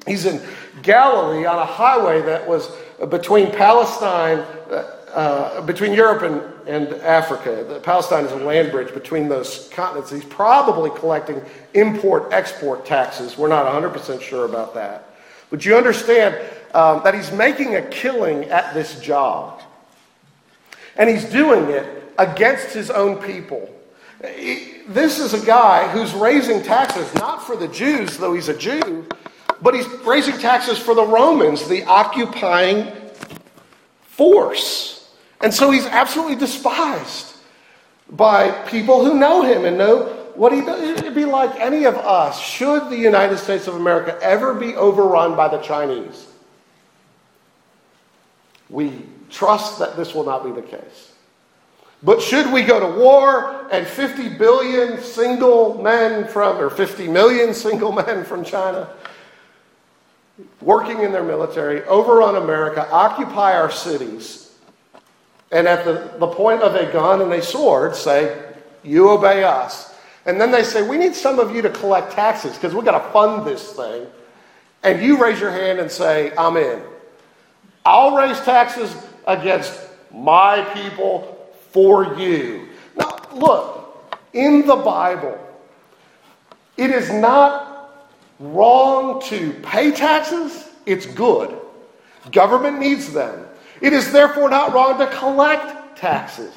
He's 0.06 0.24
in 0.24 0.40
Galilee 0.82 1.44
on 1.44 1.58
a 1.58 1.66
highway 1.66 2.22
that 2.22 2.48
was 2.48 2.70
between 3.10 3.50
Palestine 3.50 4.38
uh, 5.16 5.62
between 5.62 5.94
Europe 5.94 6.22
and, 6.22 6.68
and 6.68 7.00
Africa. 7.00 7.64
The, 7.66 7.80
Palestine 7.80 8.26
is 8.26 8.32
a 8.32 8.36
land 8.36 8.70
bridge 8.70 8.92
between 8.92 9.28
those 9.28 9.68
continents. 9.72 10.10
He's 10.10 10.24
probably 10.24 10.90
collecting 10.90 11.42
import 11.72 12.32
export 12.32 12.84
taxes. 12.84 13.38
We're 13.38 13.48
not 13.48 13.64
100% 13.64 14.20
sure 14.20 14.44
about 14.44 14.74
that. 14.74 15.14
But 15.48 15.64
you 15.64 15.76
understand 15.76 16.38
um, 16.74 17.02
that 17.04 17.14
he's 17.14 17.32
making 17.32 17.76
a 17.76 17.82
killing 17.82 18.44
at 18.44 18.74
this 18.74 19.00
job. 19.00 19.62
And 20.96 21.08
he's 21.08 21.24
doing 21.24 21.70
it 21.70 22.12
against 22.18 22.74
his 22.74 22.90
own 22.90 23.16
people. 23.16 23.70
This 24.20 25.18
is 25.18 25.34
a 25.34 25.44
guy 25.44 25.88
who's 25.88 26.14
raising 26.14 26.62
taxes 26.62 27.12
not 27.14 27.46
for 27.46 27.56
the 27.56 27.68
Jews, 27.68 28.16
though 28.16 28.34
he's 28.34 28.48
a 28.48 28.56
Jew, 28.56 29.06
but 29.60 29.74
he's 29.74 29.86
raising 30.04 30.38
taxes 30.38 30.78
for 30.78 30.94
the 30.94 31.04
Romans, 31.04 31.68
the 31.68 31.84
occupying 31.84 32.92
force. 34.02 35.14
And 35.42 35.52
so 35.52 35.70
he's 35.70 35.86
absolutely 35.86 36.36
despised 36.36 37.36
by 38.08 38.50
people 38.68 39.04
who 39.04 39.18
know 39.18 39.42
him 39.42 39.64
and 39.64 39.76
know 39.76 40.04
what 40.34 40.52
he 40.52 40.60
does. 40.60 40.98
It'd 40.98 41.14
be 41.14 41.24
like 41.24 41.58
any 41.60 41.84
of 41.84 41.96
us, 41.96 42.40
should 42.40 42.88
the 42.88 42.96
United 42.96 43.38
States 43.38 43.66
of 43.66 43.74
America 43.74 44.18
ever 44.22 44.54
be 44.54 44.74
overrun 44.76 45.36
by 45.36 45.48
the 45.48 45.58
Chinese. 45.58 46.26
We 48.70 48.92
trust 49.30 49.78
that 49.78 49.96
this 49.96 50.14
will 50.14 50.24
not 50.24 50.44
be 50.44 50.52
the 50.52 50.66
case. 50.66 51.12
But 52.06 52.22
should 52.22 52.52
we 52.52 52.62
go 52.62 52.78
to 52.78 53.00
war 53.00 53.66
and 53.72 53.84
50 53.84 54.28
billion 54.38 55.02
single 55.02 55.82
men 55.82 56.28
from, 56.28 56.56
or 56.58 56.70
50 56.70 57.08
million 57.08 57.52
single 57.52 57.90
men 57.90 58.24
from 58.24 58.44
China, 58.44 58.88
working 60.60 61.00
in 61.00 61.10
their 61.10 61.24
military, 61.24 61.82
overrun 61.82 62.36
America, 62.36 62.88
occupy 62.92 63.56
our 63.56 63.72
cities, 63.72 64.56
and 65.50 65.66
at 65.66 65.84
the, 65.84 66.16
the 66.20 66.28
point 66.28 66.62
of 66.62 66.76
a 66.76 66.92
gun 66.92 67.22
and 67.22 67.32
a 67.32 67.42
sword, 67.42 67.96
say, 67.96 68.40
You 68.84 69.10
obey 69.10 69.42
us. 69.42 69.92
And 70.26 70.40
then 70.40 70.52
they 70.52 70.62
say, 70.62 70.88
We 70.88 70.98
need 70.98 71.16
some 71.16 71.40
of 71.40 71.56
you 71.56 71.60
to 71.62 71.70
collect 71.70 72.12
taxes 72.12 72.54
because 72.54 72.72
we've 72.72 72.84
got 72.84 73.04
to 73.04 73.12
fund 73.12 73.44
this 73.44 73.72
thing. 73.72 74.06
And 74.84 75.02
you 75.02 75.20
raise 75.20 75.40
your 75.40 75.50
hand 75.50 75.80
and 75.80 75.90
say, 75.90 76.32
I'm 76.38 76.56
in. 76.56 76.80
I'll 77.84 78.14
raise 78.14 78.38
taxes 78.42 78.94
against 79.26 79.76
my 80.12 80.62
people 80.72 81.32
for 81.70 82.14
you. 82.14 82.68
Now, 82.96 83.18
look, 83.32 84.18
in 84.32 84.66
the 84.66 84.76
Bible, 84.76 85.38
it 86.76 86.90
is 86.90 87.10
not 87.12 88.06
wrong 88.38 89.22
to 89.22 89.52
pay 89.62 89.90
taxes, 89.90 90.68
it's 90.84 91.06
good. 91.06 91.56
Government 92.32 92.78
needs 92.78 93.12
them. 93.12 93.46
It 93.80 93.92
is 93.92 94.12
therefore 94.12 94.50
not 94.50 94.72
wrong 94.72 94.98
to 94.98 95.06
collect 95.08 95.96
taxes. 95.96 96.52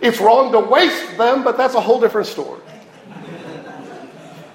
It's 0.00 0.20
wrong 0.20 0.52
to 0.52 0.60
waste 0.60 1.16
them, 1.16 1.42
but 1.42 1.56
that's 1.56 1.74
a 1.74 1.80
whole 1.80 2.00
different 2.00 2.26
story. 2.26 2.60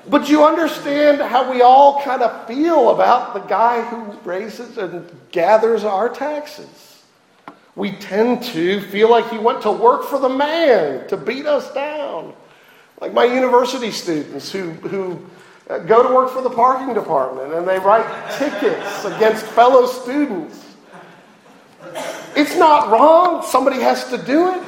But 0.08 0.30
you 0.30 0.44
understand 0.44 1.22
how 1.22 1.50
we 1.52 1.62
all 1.62 2.02
kind 2.04 2.22
of 2.22 2.46
feel 2.46 2.90
about 2.90 3.34
the 3.34 3.40
guy 3.40 3.82
who 3.82 4.12
raises 4.30 4.78
and 4.78 5.10
gathers 5.32 5.84
our 5.84 6.10
taxes. 6.10 6.93
We 7.76 7.94
tend 7.94 8.44
to 8.44 8.82
feel 8.82 9.10
like 9.10 9.30
he 9.30 9.38
went 9.38 9.62
to 9.64 9.72
work 9.72 10.04
for 10.04 10.20
the 10.20 10.30
man 10.30 11.08
to 11.08 11.18
beat 11.18 11.46
us 11.46 11.74
down. 11.74 12.34
Like 13.02 13.14
my 13.14 13.26
university 13.26 13.92
students 13.92 14.52
who, 14.52 14.72
who 14.72 15.20
go 15.68 16.08
to 16.08 16.14
work 16.14 16.32
for 16.32 16.42
the 16.42 16.50
parking 16.50 16.94
department 16.94 17.54
and 17.54 17.68
they 17.68 17.80
write 17.80 18.32
tickets 18.38 19.06
against 19.06 19.46
fellow 19.46 19.88
students 19.88 20.64
it's 22.36 22.56
not 22.56 22.90
wrong. 22.90 23.44
Somebody 23.44 23.80
has 23.82 24.10
to 24.10 24.18
do 24.18 24.54
it. 24.56 24.64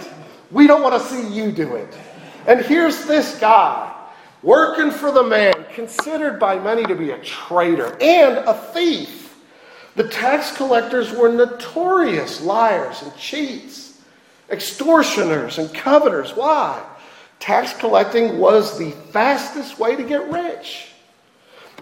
We 0.51 0.67
don't 0.67 0.81
want 0.81 1.01
to 1.01 1.07
see 1.07 1.27
you 1.33 1.51
do 1.51 1.75
it. 1.75 1.93
And 2.47 2.61
here's 2.61 3.05
this 3.05 3.39
guy 3.39 3.91
working 4.43 4.91
for 4.91 5.11
the 5.11 5.23
man, 5.23 5.53
considered 5.73 6.39
by 6.39 6.59
many 6.59 6.83
to 6.83 6.95
be 6.95 7.11
a 7.11 7.17
traitor 7.19 7.97
and 7.99 8.37
a 8.37 8.53
thief. 8.53 9.24
The 9.95 10.07
tax 10.07 10.55
collectors 10.55 11.11
were 11.11 11.29
notorious 11.29 12.41
liars 12.41 13.01
and 13.01 13.15
cheats, 13.15 14.01
extortioners 14.49 15.57
and 15.57 15.73
coveters. 15.73 16.35
Why? 16.35 16.83
Tax 17.39 17.73
collecting 17.73 18.39
was 18.39 18.77
the 18.77 18.91
fastest 19.11 19.79
way 19.79 19.95
to 19.95 20.03
get 20.03 20.29
rich. 20.29 20.89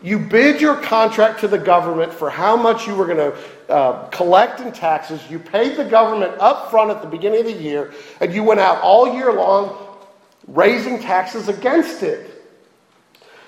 You 0.04 0.20
bid 0.20 0.60
your 0.60 0.76
contract 0.76 1.40
to 1.40 1.48
the 1.48 1.58
government 1.58 2.14
for 2.14 2.30
how 2.30 2.58
much 2.58 2.86
you 2.88 2.94
were 2.94 3.06
going 3.06 3.18
to 3.18 3.74
uh, 3.74 4.08
collect 4.10 4.60
in 4.60 4.72
taxes. 4.74 5.22
You 5.30 5.40
paid 5.40 5.78
the 5.78 5.86
government 5.86 6.34
up 6.40 6.70
front 6.70 6.92
at 6.92 7.02
the 7.02 7.08
beginning 7.08 7.40
of 7.40 7.46
the 7.46 7.54
year, 7.54 7.94
and 8.20 8.34
you 8.34 8.44
went 8.44 8.60
out 8.60 8.82
all 8.82 9.16
year 9.16 9.32
long 9.32 9.78
raising 10.48 11.00
taxes 11.00 11.48
against 11.48 12.04
it. 12.04 12.33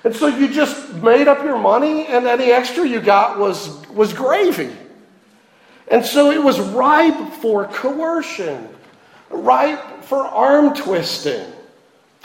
And 0.05 0.15
so 0.15 0.27
you 0.27 0.47
just 0.47 0.93
made 0.93 1.27
up 1.27 1.43
your 1.43 1.57
money, 1.57 2.05
and 2.05 2.27
any 2.27 2.51
extra 2.51 2.87
you 2.87 3.01
got 3.01 3.39
was, 3.39 3.85
was 3.87 4.13
gravy. 4.13 4.71
And 5.87 6.05
so 6.05 6.29
it 6.31 6.41
was 6.41 6.59
ripe 6.59 7.33
for 7.41 7.65
coercion, 7.65 8.69
ripe 9.31 10.03
for 10.03 10.19
arm 10.19 10.75
twisting, 10.75 11.51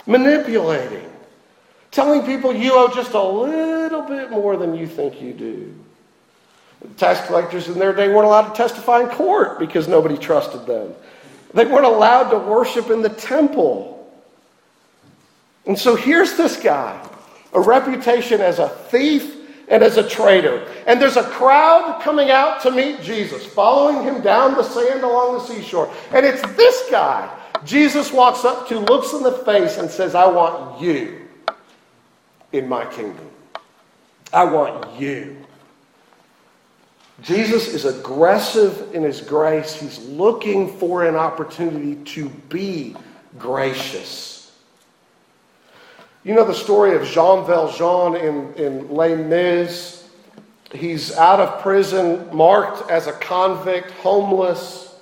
manipulating, 0.05 1.09
telling 1.89 2.23
people 2.23 2.53
you 2.53 2.73
owe 2.75 2.93
just 2.93 3.13
a 3.13 3.21
little 3.21 4.03
bit 4.03 4.29
more 4.29 4.57
than 4.57 4.75
you 4.75 4.85
think 4.85 5.19
you 5.19 5.33
do. 5.33 5.75
Tax 6.97 7.25
collectors 7.25 7.67
in 7.67 7.79
their 7.79 7.93
day 7.93 8.09
weren't 8.09 8.25
allowed 8.25 8.49
to 8.49 8.55
testify 8.55 9.01
in 9.01 9.09
court 9.09 9.57
because 9.57 9.87
nobody 9.87 10.17
trusted 10.17 10.67
them. 10.67 10.93
They 11.55 11.65
weren't 11.65 11.85
allowed 11.85 12.29
to 12.29 12.37
worship 12.37 12.91
in 12.91 13.01
the 13.01 13.09
temple. 13.09 14.11
And 15.65 15.77
so 15.77 15.95
here's 15.95 16.37
this 16.37 16.61
guy, 16.61 17.07
a 17.53 17.59
reputation 17.59 18.41
as 18.41 18.59
a 18.59 18.69
thief 18.69 19.37
and 19.67 19.83
as 19.83 19.97
a 19.97 20.07
traitor. 20.07 20.67
And 20.85 21.01
there's 21.01 21.17
a 21.17 21.23
crowd 21.23 22.01
coming 22.01 22.29
out 22.29 22.61
to 22.63 22.71
meet 22.71 23.01
Jesus, 23.01 23.45
following 23.45 24.03
him 24.03 24.21
down 24.21 24.55
the 24.55 24.63
sand 24.63 25.03
along 25.03 25.35
the 25.35 25.45
seashore. 25.45 25.91
And 26.11 26.25
it's 26.25 26.41
this 26.55 26.89
guy 26.91 27.37
Jesus 27.63 28.11
walks 28.11 28.43
up 28.43 28.67
to, 28.69 28.79
looks 28.79 29.13
in 29.13 29.23
the 29.23 29.31
face, 29.31 29.77
and 29.77 29.89
says, 29.89 30.15
I 30.15 30.27
want 30.27 30.81
you 30.81 31.27
in 32.51 32.67
my 32.67 32.85
kingdom. 32.85 33.29
I 34.33 34.45
want 34.45 34.99
you. 34.99 35.37
Jesus 37.21 37.67
is 37.67 37.85
aggressive 37.85 38.95
in 38.95 39.03
his 39.03 39.21
grace. 39.21 39.75
He's 39.75 39.99
looking 40.07 40.75
for 40.77 41.05
an 41.05 41.15
opportunity 41.15 41.95
to 42.13 42.29
be 42.49 42.95
gracious. 43.37 44.40
You 46.23 46.35
know 46.35 46.45
the 46.45 46.53
story 46.53 46.95
of 46.95 47.03
Jean 47.03 47.47
Valjean 47.47 48.15
in, 48.15 48.53
in 48.53 48.93
Les 48.93 49.15
Mis. 49.15 50.07
He's 50.71 51.17
out 51.17 51.39
of 51.39 51.63
prison, 51.63 52.29
marked 52.31 52.91
as 52.91 53.07
a 53.07 53.13
convict, 53.13 53.89
homeless. 53.89 54.93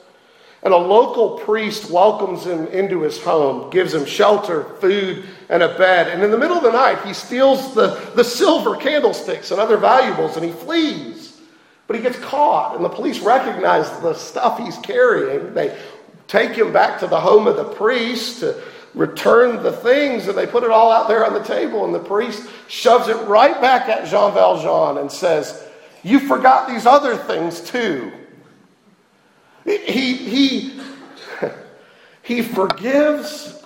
And 0.63 0.73
a 0.73 0.77
local 0.77 1.39
priest 1.39 1.91
welcomes 1.91 2.45
him 2.45 2.67
into 2.67 3.01
his 3.01 3.21
home, 3.21 3.69
gives 3.69 3.93
him 3.93 4.05
shelter, 4.05 4.63
food, 4.79 5.25
and 5.49 5.61
a 5.61 5.77
bed. 5.77 6.07
And 6.07 6.23
in 6.23 6.31
the 6.31 6.37
middle 6.37 6.55
of 6.55 6.63
the 6.63 6.71
night, 6.71 7.05
he 7.05 7.13
steals 7.13 7.75
the, 7.75 8.11
the 8.15 8.23
silver 8.23 8.77
candlesticks 8.77 9.51
and 9.51 9.59
other 9.59 9.75
valuables 9.75 10.37
and 10.37 10.45
he 10.45 10.51
flees 10.53 11.37
But 11.87 11.97
he 11.97 12.01
gets 12.01 12.19
caught, 12.19 12.77
and 12.77 12.85
the 12.85 12.89
police 12.89 13.19
recognize 13.19 13.89
the 13.99 14.13
stuff 14.13 14.57
he's 14.57 14.77
carrying. 14.77 15.53
They 15.53 15.77
take 16.27 16.51
him 16.51 16.71
back 16.71 16.99
to 17.01 17.07
the 17.07 17.19
home 17.19 17.47
of 17.47 17.57
the 17.57 17.65
priest 17.65 18.39
to 18.39 18.61
return 18.93 19.61
the 19.61 19.71
things, 19.71 20.27
and 20.27 20.37
they 20.37 20.47
put 20.47 20.63
it 20.63 20.71
all 20.71 20.91
out 20.91 21.07
there 21.07 21.25
on 21.25 21.33
the 21.33 21.43
table, 21.43 21.85
and 21.85 21.93
the 21.93 21.99
priest 21.99 22.49
shoves 22.67 23.07
it 23.07 23.17
right 23.27 23.59
back 23.61 23.87
at 23.87 24.07
Jean 24.07 24.33
Valjean 24.33 24.97
and 24.97 25.11
says, 25.11 25.67
You 26.03 26.19
forgot 26.19 26.67
these 26.67 26.85
other 26.85 27.15
things 27.15 27.61
too. 27.61 28.11
He, 29.65 30.15
he, 30.15 30.81
he 32.23 32.41
forgives 32.43 33.63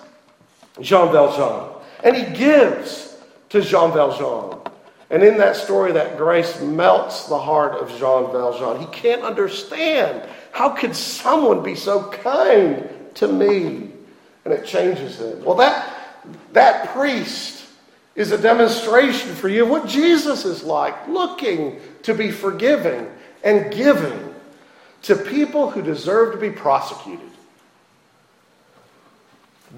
Jean 0.80 1.12
Valjean, 1.12 1.82
and 2.02 2.16
he 2.16 2.36
gives 2.36 3.16
to 3.50 3.60
Jean 3.62 3.92
Valjean. 3.92 4.60
And 5.10 5.22
in 5.22 5.38
that 5.38 5.54
story, 5.54 5.92
that 5.92 6.16
grace 6.16 6.60
melts 6.60 7.26
the 7.28 7.38
heart 7.38 7.74
of 7.74 7.88
Jean 7.98 8.32
Valjean. 8.32 8.80
He 8.80 8.86
can't 8.86 9.22
understand. 9.22 10.28
How 10.50 10.70
could 10.70 10.96
someone 10.96 11.62
be 11.62 11.74
so 11.74 12.10
kind 12.10 12.88
to 13.14 13.28
me? 13.28 13.93
And 14.44 14.52
it 14.52 14.66
changes 14.66 15.20
him. 15.20 15.44
Well, 15.44 15.56
that, 15.56 15.92
that 16.52 16.88
priest 16.90 17.64
is 18.14 18.30
a 18.30 18.38
demonstration 18.38 19.34
for 19.34 19.48
you 19.48 19.64
of 19.64 19.70
what 19.70 19.88
Jesus 19.88 20.44
is 20.44 20.62
like, 20.62 21.08
looking 21.08 21.80
to 22.02 22.14
be 22.14 22.30
forgiving 22.30 23.10
and 23.42 23.72
giving 23.72 24.34
to 25.02 25.16
people 25.16 25.70
who 25.70 25.82
deserve 25.82 26.32
to 26.32 26.38
be 26.38 26.50
prosecuted. 26.50 27.30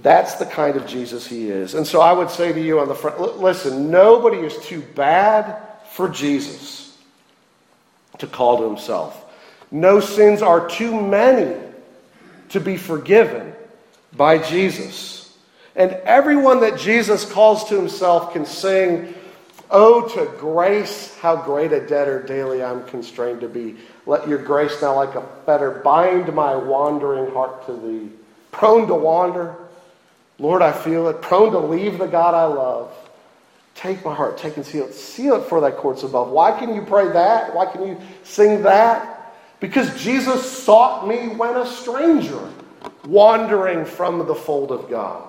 That's 0.03 0.35
the 0.35 0.47
kind 0.47 0.77
of 0.77 0.87
Jesus 0.87 1.27
he 1.27 1.49
is. 1.49 1.75
And 1.75 1.87
so 1.87 2.01
I 2.01 2.13
would 2.13 2.31
say 2.31 2.53
to 2.53 2.61
you 2.61 2.81
on 2.81 2.89
the 2.89 2.95
front 2.95 3.39
listen, 3.39 3.91
nobody 3.91 4.39
is 4.39 4.57
too 4.59 4.83
bad 4.83 5.57
for 5.93 6.09
Jesus 6.09 6.97
to 8.19 8.27
call 8.27 8.59
to 8.59 8.65
himself. 8.65 9.25
No 9.71 10.01
sins 10.01 10.43
are 10.43 10.69
too 10.69 11.01
many 11.01 11.57
to 12.51 12.61
be 12.61 12.77
forgiven 12.77 13.55
by 14.17 14.39
Jesus. 14.39 15.37
And 15.75 15.93
everyone 16.05 16.61
that 16.61 16.79
Jesus 16.79 17.31
calls 17.31 17.69
to 17.69 17.77
himself 17.77 18.33
can 18.33 18.47
sing, 18.47 19.15
Oh, 19.71 20.09
to 20.09 20.33
grace, 20.39 21.17
how 21.19 21.37
great 21.37 21.73
a 21.73 21.81
debtor 21.81 22.23
daily 22.23 22.63
I'm 22.63 22.85
constrained 22.87 23.41
to 23.41 23.49
be. 23.49 23.77
Let 24.07 24.29
your 24.29 24.39
grace 24.39 24.81
now, 24.81 24.95
like 24.95 25.17
a 25.17 25.27
fetter, 25.45 25.71
bind 25.71 26.33
my 26.33 26.55
wandering 26.55 27.33
heart 27.33 27.67
to 27.67 27.73
thee. 27.73 28.11
Prone 28.53 28.87
to 28.87 28.95
wander, 28.95 29.57
Lord, 30.39 30.63
I 30.63 30.73
feel 30.73 31.09
it. 31.09 31.21
Prone 31.21 31.53
to 31.53 31.59
leave 31.59 31.99
the 31.99 32.07
God 32.07 32.35
I 32.35 32.45
love. 32.45 32.93
Take 33.75 34.05
my 34.05 34.15
heart, 34.15 34.39
take 34.39 34.57
and 34.57 34.65
seal 34.65 34.87
it. 34.87 34.95
Seal 34.95 35.43
it 35.43 35.49
for 35.49 35.61
thy 35.61 35.71
courts 35.71 36.03
above. 36.03 36.31
Why 36.31 36.59
can 36.59 36.75
you 36.75 36.83
pray 36.83 37.09
that? 37.13 37.55
Why 37.55 37.67
can 37.67 37.87
you 37.87 38.01
sing 38.23 38.63
that? 38.63 39.35
Because 39.61 40.03
Jesus 40.03 40.51
sought 40.51 41.09
me 41.09 41.29
when 41.29 41.57
a 41.57 41.67
stranger, 41.67 42.51
wandering 43.07 43.85
from 43.85 44.27
the 44.27 44.35
fold 44.35 44.73
of 44.73 44.91
God. 44.91 45.23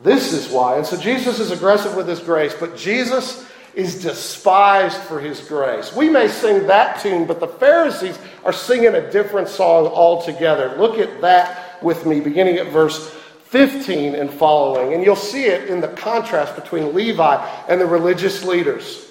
This 0.00 0.32
is 0.32 0.48
why. 0.48 0.76
And 0.76 0.86
so 0.86 0.96
Jesus 0.96 1.38
is 1.38 1.50
aggressive 1.50 1.94
with 1.96 2.08
his 2.08 2.20
grace, 2.20 2.54
but 2.58 2.76
Jesus 2.76 3.48
is 3.74 4.02
despised 4.02 4.98
for 4.98 5.20
his 5.20 5.40
grace. 5.40 5.94
We 5.94 6.08
may 6.08 6.28
sing 6.28 6.66
that 6.66 7.00
tune, 7.00 7.26
but 7.26 7.40
the 7.40 7.48
Pharisees 7.48 8.18
are 8.44 8.52
singing 8.52 8.94
a 8.94 9.10
different 9.10 9.48
song 9.48 9.86
altogether. 9.86 10.76
Look 10.76 10.98
at 10.98 11.20
that 11.22 11.82
with 11.82 12.06
me, 12.06 12.20
beginning 12.20 12.56
at 12.56 12.68
verse 12.68 13.10
15 13.46 14.14
and 14.14 14.30
following. 14.30 14.94
And 14.94 15.04
you'll 15.04 15.16
see 15.16 15.44
it 15.44 15.68
in 15.68 15.80
the 15.80 15.88
contrast 15.88 16.54
between 16.54 16.94
Levi 16.94 17.64
and 17.68 17.80
the 17.80 17.86
religious 17.86 18.44
leaders. 18.44 19.10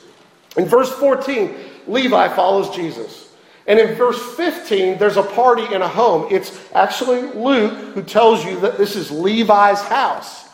In 0.58 0.66
verse 0.66 0.92
14, 0.92 1.56
Levi 1.88 2.36
follows 2.36 2.74
Jesus. 2.76 3.33
And 3.66 3.80
in 3.80 3.96
verse 3.96 4.22
15, 4.36 4.98
there's 4.98 5.18
a 5.18 5.24
party 5.24 5.74
in 5.74 5.82
a 5.82 5.88
home. 5.88 6.28
It's 6.30 6.60
actually 6.74 7.22
Luke 7.22 7.74
who 7.94 8.04
tells 8.04 8.44
you 8.44 8.60
that 8.60 8.78
this 8.78 8.96
is 8.96 9.10
Levi's 9.10 9.82
house. 9.82 10.50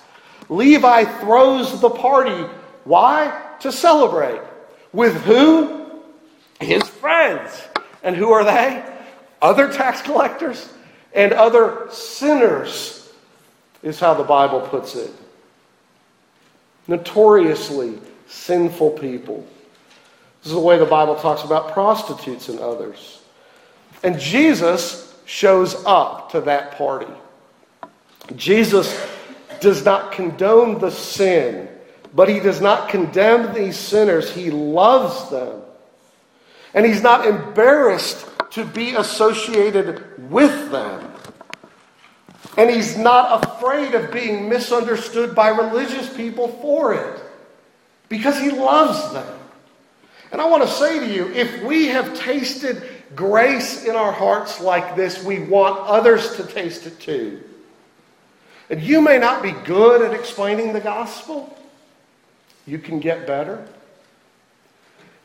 Levi 0.48 1.06
throws 1.20 1.82
the 1.82 1.90
party. 1.90 2.46
Why? 2.84 3.56
To 3.62 3.72
celebrate. 3.72 4.42
With 4.94 5.16
who? 5.24 6.02
His 6.60 6.84
friends. 6.84 7.52
And 8.04 8.16
who 8.16 8.32
are 8.32 8.44
they? 8.44 8.84
Other 9.42 9.72
tax 9.72 10.02
collectors 10.02 10.70
and 11.14 11.34
other 11.34 11.88
sinners 11.92 13.12
is 13.82 14.00
how 14.00 14.14
the 14.14 14.24
Bible 14.24 14.62
puts 14.62 14.96
it. 14.96 15.12
Notoriously 16.88 18.00
sinful 18.28 18.92
people. 18.92 19.46
This 20.42 20.52
is 20.52 20.54
the 20.54 20.60
way 20.60 20.78
the 20.78 20.86
Bible 20.86 21.16
talks 21.16 21.44
about 21.44 21.74
prostitutes 21.74 22.50
and 22.50 22.60
others. 22.60 23.22
And 24.04 24.20
Jesus 24.20 25.14
shows 25.26 25.84
up 25.86 26.32
to 26.32 26.42
that 26.42 26.72
party. 26.72 27.12
Jesus 28.36 28.98
does 29.60 29.84
not 29.84 30.12
condone 30.12 30.80
the 30.80 30.92
sin, 30.92 31.68
but 32.14 32.30
he 32.30 32.40
does 32.40 32.62
not 32.62 32.90
condemn 32.90 33.54
these 33.54 33.78
sinners. 33.78 34.34
He 34.34 34.50
loves 34.50 35.30
them. 35.30 35.62
And 36.74 36.86
he's 36.86 37.02
not 37.02 37.26
embarrassed 37.26 38.26
to 38.52 38.64
be 38.64 38.96
associated 38.96 40.32
with 40.32 40.72
them. 40.72 41.12
And 42.58 42.70
he's 42.70 42.98
not 42.98 43.44
afraid 43.46 43.94
of 43.96 44.12
being 44.12 44.50
misunderstood 44.50 45.36
by 45.36 45.50
religious 45.50 46.12
people 46.16 46.48
for 46.62 46.94
it 46.94 47.22
because 48.08 48.40
he 48.40 48.50
loves 48.50 49.14
them. 49.14 49.39
And 50.32 50.40
I 50.40 50.48
want 50.48 50.64
to 50.64 50.70
say 50.70 51.00
to 51.00 51.12
you 51.12 51.30
if 51.30 51.64
we 51.64 51.88
have 51.88 52.18
tasted 52.20 52.84
grace 53.16 53.86
in 53.86 53.96
our 53.96 54.12
hearts 54.12 54.62
like 54.62 54.96
this, 54.96 55.24
we 55.24 55.40
want 55.40 55.80
others 55.88 56.36
to 56.36 56.44
taste 56.44 56.86
it 56.86 57.00
too. 57.00 57.44
And 58.70 58.82
you 58.82 59.02
may 59.02 59.18
not 59.18 59.42
be 59.42 59.52
good 59.52 60.02
at 60.02 60.14
explaining 60.18 60.74
the 60.74 60.80
gospel, 60.80 61.58
you 62.68 62.78
can 62.78 63.00
get 63.00 63.26
better. 63.26 63.68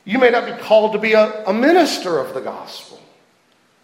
You 0.06 0.18
may 0.18 0.30
not 0.30 0.44
be 0.44 0.52
called 0.62 0.92
to 0.92 0.98
be 0.98 1.12
a, 1.14 1.44
a 1.46 1.52
minister 1.52 2.18
of 2.18 2.34
the 2.34 2.40
gospel. 2.40 3.00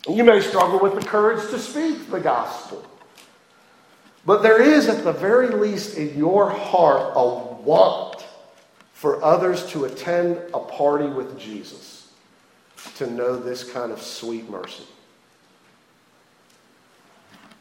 You 0.09 0.25
may 0.25 0.41
struggle 0.41 0.79
with 0.79 0.95
the 0.95 1.07
courage 1.07 1.51
to 1.51 1.59
speak 1.59 2.11
the 2.11 2.21
gospel. 2.21 2.85
But 4.27 4.43
there 4.43 4.61
is, 4.61 4.89
at 4.89 5.03
the 5.03 5.13
very 5.13 5.49
least, 5.49 5.97
in 5.97 6.17
your 6.17 6.51
heart, 6.51 7.13
a 7.17 7.25
want 7.63 8.10
for 9.01 9.25
others 9.25 9.65
to 9.65 9.87
attend 9.87 10.37
a 10.53 10.59
party 10.59 11.07
with 11.07 11.41
Jesus, 11.41 12.13
to 12.97 13.11
know 13.11 13.35
this 13.35 13.65
kind 13.65 13.93
of 13.93 14.03
sweet 14.03 14.47
mercy. 14.51 14.85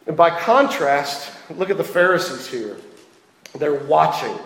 And 0.06 0.18
by 0.18 0.38
contrast, 0.38 1.32
look 1.52 1.70
at 1.70 1.78
the 1.78 1.84
Pharisees 1.86 2.46
here. 2.46 2.76
They're 3.58 3.82
watching. 3.86 4.38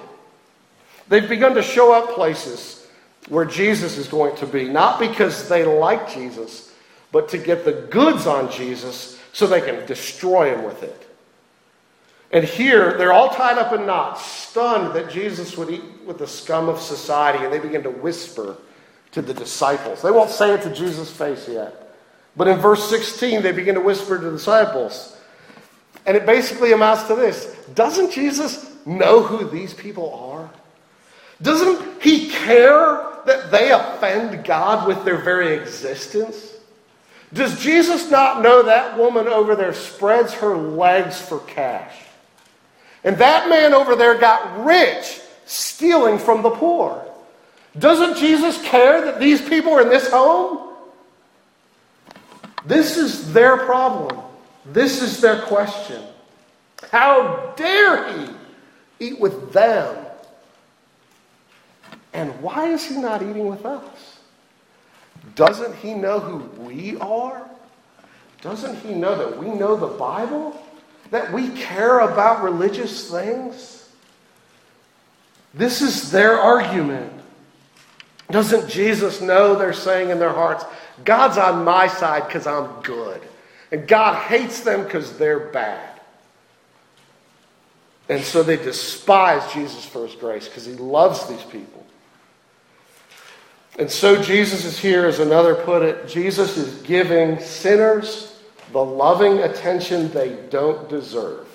They've 1.08 1.28
begun 1.28 1.56
to 1.56 1.64
show 1.64 1.92
up 1.94 2.14
places 2.14 2.88
where 3.28 3.46
Jesus 3.46 3.98
is 3.98 4.08
going 4.08 4.36
to 4.36 4.46
be, 4.46 4.70
not 4.70 5.00
because 5.00 5.50
they 5.50 5.66
like 5.66 6.14
Jesus, 6.14 6.76
but 7.12 7.28
to 7.30 7.40
get 7.40 7.66
the 7.66 7.88
goods 7.90 8.28
on 8.28 8.52
Jesus 8.52 9.20
so 9.32 9.48
they 9.48 9.62
can 9.62 9.84
destroy 9.88 10.54
him 10.54 10.64
with 10.64 10.84
it. 10.84 11.13
And 12.34 12.44
here, 12.44 12.98
they're 12.98 13.14
all 13.14 13.30
tied 13.30 13.60
up 13.60 13.74
in 13.74 13.86
knots, 13.86 14.26
stunned 14.26 14.96
that 14.96 15.12
Jesus 15.12 15.56
would 15.56 15.70
eat 15.70 15.84
with 16.04 16.18
the 16.18 16.28
scum 16.28 16.68
of 16.68 16.80
society, 16.80 17.44
and 17.46 17.54
they 17.54 17.60
begin 17.60 17.84
to 17.84 17.92
whisper 17.92 18.58
to 19.12 19.22
the 19.22 19.36
disciples. 19.36 20.02
They 20.02 20.10
won't 20.10 20.32
say 20.32 20.52
it 20.52 20.64
to 20.64 20.74
Jesus' 20.74 21.12
face 21.12 21.48
yet. 21.48 21.96
But 22.36 22.48
in 22.48 22.58
verse 22.58 22.90
16, 22.90 23.44
they 23.44 23.52
begin 23.52 23.76
to 23.76 23.82
whisper 23.82 24.18
to 24.18 24.26
the 24.26 24.32
disciples. 24.32 25.16
And 26.08 26.18
it 26.18 26.26
basically 26.26 26.72
amounts 26.72 27.04
to 27.04 27.16
this 27.16 27.46
Doesn't 27.76 28.12
Jesus 28.12 28.76
know 28.84 29.22
who 29.22 29.48
these 29.48 29.76
people 29.76 30.12
are? 30.16 30.50
Doesn't 31.40 32.02
he 32.02 32.30
care 32.30 33.12
that 33.28 33.52
they 33.52 33.72
offend 33.72 34.44
God 34.44 34.88
with 34.88 35.06
their 35.06 35.18
very 35.18 35.54
existence? 35.54 36.52
Does 37.32 37.60
Jesus 37.60 38.10
not 38.10 38.42
know 38.42 38.64
that 38.64 38.98
woman 38.98 39.28
over 39.28 39.56
there 39.56 39.74
spreads 39.74 40.34
her 40.36 40.58
legs 40.58 41.22
for 41.22 41.40
cash? 41.40 41.94
And 43.04 43.18
that 43.18 43.50
man 43.50 43.74
over 43.74 43.96
there 43.96 44.18
got 44.18 44.66
rich 44.66 45.22
stealing 45.46 46.18
from 46.18 46.42
the 46.42 46.50
poor. 46.50 47.04
Doesn't 47.78 48.18
Jesus 48.18 48.62
care 48.64 49.04
that 49.06 49.20
these 49.20 49.42
people 49.42 49.74
are 49.74 49.82
in 49.82 49.90
this 49.90 50.10
home? 50.10 50.74
This 52.66 52.98
is 52.98 53.34
their 53.34 53.58
problem. 53.58 54.20
This 54.66 55.02
is 55.02 55.20
their 55.20 55.42
question. 55.42 56.02
How 56.92 57.54
dare 57.58 58.14
he 58.14 58.34
eat 59.00 59.20
with 59.20 59.52
them? 59.52 59.98
And 62.14 62.42
why 62.42 62.68
is 62.70 62.86
he 62.86 62.98
not 62.98 63.22
eating 63.22 63.48
with 63.48 63.66
us? 63.66 64.20
Doesn't 65.36 65.76
he 65.78 65.94
know 65.94 66.20
who 66.20 66.64
we 66.64 66.98
are? 66.98 67.50
Doesn't 68.42 68.78
he 68.80 68.94
know 68.94 69.16
that 69.18 69.38
we 69.38 69.48
know 69.48 69.76
the 69.76 69.88
Bible? 69.88 70.63
That 71.14 71.32
we 71.32 71.48
care 71.50 72.00
about 72.00 72.42
religious 72.42 73.08
things? 73.12 73.88
This 75.54 75.84
is 75.84 76.10
their 76.10 76.40
argument. 76.40 77.14
Doesn't 78.32 78.68
Jesus 78.68 79.22
know 79.22 79.54
they're 79.54 79.74
saying 79.74 80.10
in 80.10 80.18
their 80.18 80.34
hearts, 80.34 80.66
God's 81.06 81.38
on 81.38 81.64
my 81.64 81.86
side 81.86 82.26
because 82.28 82.48
I'm 82.48 82.82
good. 82.82 83.22
And 83.72 83.88
God 83.88 84.24
hates 84.24 84.62
them 84.62 84.86
because 84.86 85.16
they're 85.20 85.52
bad. 85.52 86.00
And 88.10 88.24
so 88.24 88.42
they 88.42 88.58
despise 88.58 89.54
Jesus 89.54 89.86
for 89.86 90.08
his 90.08 90.16
grace 90.16 90.48
because 90.48 90.66
he 90.66 90.74
loves 90.74 91.28
these 91.28 91.44
people. 91.44 91.86
And 93.78 93.92
so 93.92 94.20
Jesus 94.20 94.66
is 94.66 94.80
here, 94.80 95.06
as 95.06 95.20
another 95.20 95.54
put 95.54 95.84
it, 95.84 96.08
Jesus 96.08 96.58
is 96.58 96.82
giving 96.82 97.40
sinners 97.40 98.33
the 98.74 98.84
loving 98.84 99.40
attention 99.40 100.12
they 100.12 100.36
don't 100.50 100.90
deserve 100.90 101.48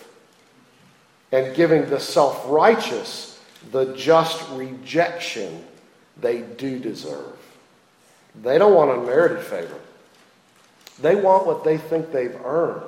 and 1.32 1.54
giving 1.54 1.90
the 1.90 2.00
self 2.00 2.44
righteous 2.46 3.40
the 3.72 3.92
just 3.96 4.48
rejection 4.52 5.64
they 6.20 6.40
do 6.40 6.78
deserve. 6.78 7.36
They 8.40 8.56
don't 8.56 8.74
want 8.74 8.92
unmerited 8.92 9.44
favor, 9.44 9.78
they 11.00 11.16
want 11.16 11.46
what 11.46 11.64
they 11.64 11.76
think 11.76 12.12
they've 12.12 12.40
earned. 12.44 12.84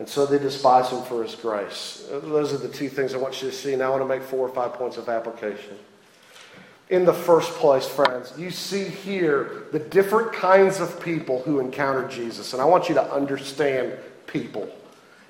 And 0.00 0.08
so 0.08 0.26
they 0.26 0.38
despise 0.38 0.90
him 0.90 1.02
for 1.04 1.22
his 1.22 1.36
grace. 1.36 2.04
Those 2.10 2.52
are 2.52 2.58
the 2.58 2.68
two 2.68 2.88
things 2.88 3.14
I 3.14 3.18
want 3.18 3.40
you 3.40 3.50
to 3.50 3.54
see. 3.54 3.76
Now 3.76 3.86
I 3.86 3.90
want 3.90 4.02
to 4.02 4.08
make 4.08 4.22
four 4.22 4.46
or 4.46 4.52
five 4.52 4.72
points 4.72 4.96
of 4.96 5.08
application. 5.08 5.78
In 6.90 7.04
the 7.06 7.14
first 7.14 7.50
place, 7.52 7.86
friends, 7.86 8.32
you 8.36 8.50
see 8.50 8.84
here 8.84 9.64
the 9.72 9.78
different 9.78 10.32
kinds 10.32 10.80
of 10.80 11.00
people 11.00 11.42
who 11.42 11.58
encounter 11.58 12.06
Jesus. 12.08 12.52
And 12.52 12.60
I 12.60 12.66
want 12.66 12.88
you 12.88 12.94
to 12.96 13.12
understand 13.12 13.94
people 14.26 14.68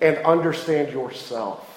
and 0.01 0.17
understand 0.19 0.93
yourself. 0.93 1.71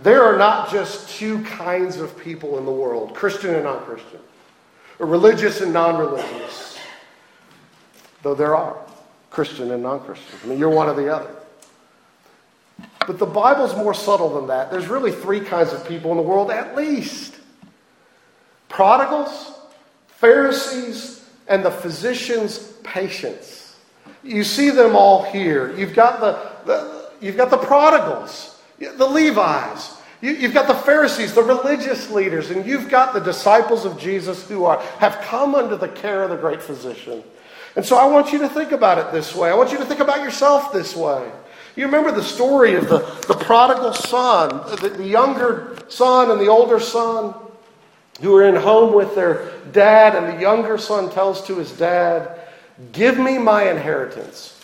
There 0.00 0.22
are 0.24 0.36
not 0.36 0.70
just 0.70 1.08
two 1.10 1.42
kinds 1.44 1.96
of 1.98 2.16
people 2.18 2.58
in 2.58 2.64
the 2.64 2.72
world 2.72 3.14
Christian 3.14 3.54
and 3.54 3.64
non 3.64 3.84
Christian, 3.84 4.20
religious 4.98 5.60
and 5.60 5.72
non 5.72 5.96
religious, 5.98 6.78
though 8.22 8.34
there 8.34 8.56
are 8.56 8.78
Christian 9.30 9.70
and 9.70 9.82
non 9.82 10.00
Christian. 10.00 10.38
I 10.42 10.46
mean, 10.46 10.58
you're 10.58 10.70
one 10.70 10.88
or 10.88 10.94
the 10.94 11.14
other. 11.14 11.34
But 13.06 13.18
the 13.18 13.26
Bible's 13.26 13.74
more 13.74 13.94
subtle 13.94 14.34
than 14.34 14.48
that. 14.48 14.70
There's 14.70 14.86
really 14.86 15.12
three 15.12 15.40
kinds 15.40 15.72
of 15.72 15.86
people 15.88 16.10
in 16.10 16.16
the 16.16 16.22
world, 16.22 16.50
at 16.50 16.76
least 16.76 17.37
prodigals, 18.78 19.58
Pharisees, 20.06 21.28
and 21.48 21.64
the 21.64 21.70
physician's 21.72 22.74
patients. 22.84 23.74
You 24.22 24.44
see 24.44 24.70
them 24.70 24.94
all 24.94 25.24
here. 25.24 25.76
You've 25.76 25.96
got 25.96 26.20
the, 26.20 26.38
the 26.64 27.10
you've 27.20 27.36
got 27.36 27.50
the 27.50 27.58
prodigals, 27.58 28.56
the 28.78 29.04
Levites. 29.04 29.96
You, 30.20 30.36
have 30.36 30.54
got 30.54 30.68
the 30.68 30.76
Pharisees, 30.76 31.34
the 31.34 31.42
religious 31.42 32.08
leaders, 32.12 32.52
and 32.52 32.64
you've 32.64 32.88
got 32.88 33.14
the 33.14 33.18
disciples 33.18 33.84
of 33.84 33.98
Jesus 33.98 34.48
who 34.48 34.64
are, 34.64 34.80
have 35.00 35.20
come 35.22 35.56
under 35.56 35.74
the 35.74 35.88
care 35.88 36.22
of 36.22 36.30
the 36.30 36.36
great 36.36 36.62
physician. 36.62 37.24
And 37.74 37.84
so 37.84 37.96
I 37.96 38.06
want 38.06 38.32
you 38.32 38.38
to 38.38 38.48
think 38.48 38.70
about 38.70 38.98
it 38.98 39.10
this 39.10 39.34
way. 39.34 39.50
I 39.50 39.54
want 39.54 39.72
you 39.72 39.78
to 39.78 39.86
think 39.86 39.98
about 39.98 40.20
yourself 40.20 40.72
this 40.72 40.94
way. 40.94 41.28
You 41.74 41.86
remember 41.86 42.12
the 42.12 42.22
story 42.22 42.76
of 42.76 42.88
the, 42.88 42.98
the 43.26 43.34
prodigal 43.34 43.92
son, 43.92 44.50
the, 44.80 44.90
the 44.90 45.04
younger 45.04 45.76
son 45.88 46.30
and 46.30 46.40
the 46.40 46.46
older 46.46 46.78
son 46.78 47.34
who 48.20 48.34
are 48.36 48.44
in 48.44 48.56
home 48.56 48.94
with 48.94 49.14
their 49.14 49.52
dad, 49.72 50.16
and 50.16 50.36
the 50.36 50.40
younger 50.40 50.78
son 50.78 51.10
tells 51.10 51.46
to 51.46 51.56
his 51.56 51.72
dad, 51.72 52.40
Give 52.92 53.18
me 53.18 53.38
my 53.38 53.70
inheritance. 53.70 54.58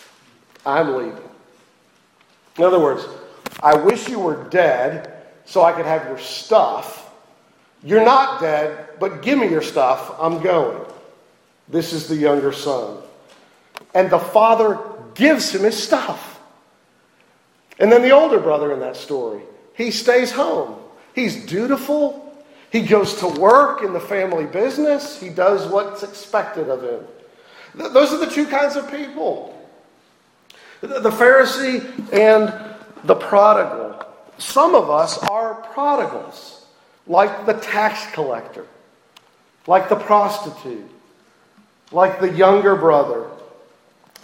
I'm 0.65 0.95
leaving. 0.95 1.29
In 2.57 2.63
other 2.63 2.79
words, 2.79 3.05
I 3.61 3.75
wish 3.75 4.07
you 4.07 4.19
were 4.19 4.45
dead 4.49 5.13
so 5.45 5.63
I 5.63 5.73
could 5.73 5.85
have 5.85 6.05
your 6.07 6.17
stuff. 6.17 7.11
You're 7.83 8.05
not 8.05 8.41
dead, 8.41 8.89
but 8.99 9.21
give 9.21 9.37
me 9.37 9.49
your 9.49 9.61
stuff. 9.61 10.15
I'm 10.19 10.41
going. 10.41 10.85
This 11.67 11.93
is 11.93 12.07
the 12.07 12.15
younger 12.15 12.51
son. 12.51 12.97
And 13.93 14.09
the 14.09 14.19
father 14.19 14.79
gives 15.13 15.53
him 15.53 15.63
his 15.63 15.81
stuff. 15.81 16.39
And 17.79 17.91
then 17.91 18.01
the 18.01 18.11
older 18.11 18.39
brother 18.39 18.71
in 18.71 18.79
that 18.79 18.95
story, 18.95 19.41
he 19.73 19.91
stays 19.91 20.31
home. 20.31 20.79
He's 21.13 21.45
dutiful. 21.45 22.24
He 22.75 22.81
goes 22.81 23.15
to 23.19 23.27
work 23.27 23.83
in 23.83 23.93
the 23.93 24.01
family 24.01 24.45
business. 24.45 25.17
He 25.17 25.29
does 25.29 25.65
what's 25.71 26.03
expected 26.03 26.67
of 26.69 26.83
him. 26.83 27.07
those 27.93 28.11
are 28.11 28.17
the 28.17 28.29
two 28.29 28.45
kinds 28.45 28.75
of 28.75 28.91
people 28.91 29.51
the 30.81 31.09
Pharisee 31.09 31.79
and 32.11 32.53
the 33.05 33.15
prodigal. 33.15 34.05
Some 34.39 34.75
of 34.75 34.89
us 34.89 35.17
are 35.19 35.55
prodigals, 35.55 36.65
like 37.07 37.45
the 37.45 37.53
tax 37.53 38.11
collector, 38.11 38.65
like 39.67 39.87
the 39.87 39.95
prostitute, 39.95 40.91
like 41.93 42.19
the 42.19 42.31
younger 42.33 42.75
brother, 42.75 43.29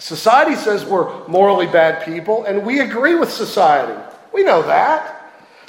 Society 0.01 0.55
says 0.55 0.83
we're 0.83 1.27
morally 1.27 1.67
bad 1.67 2.03
people, 2.03 2.43
and 2.45 2.65
we 2.65 2.79
agree 2.79 3.13
with 3.13 3.31
society. 3.31 4.01
We 4.33 4.43
know 4.43 4.63
that. 4.63 5.20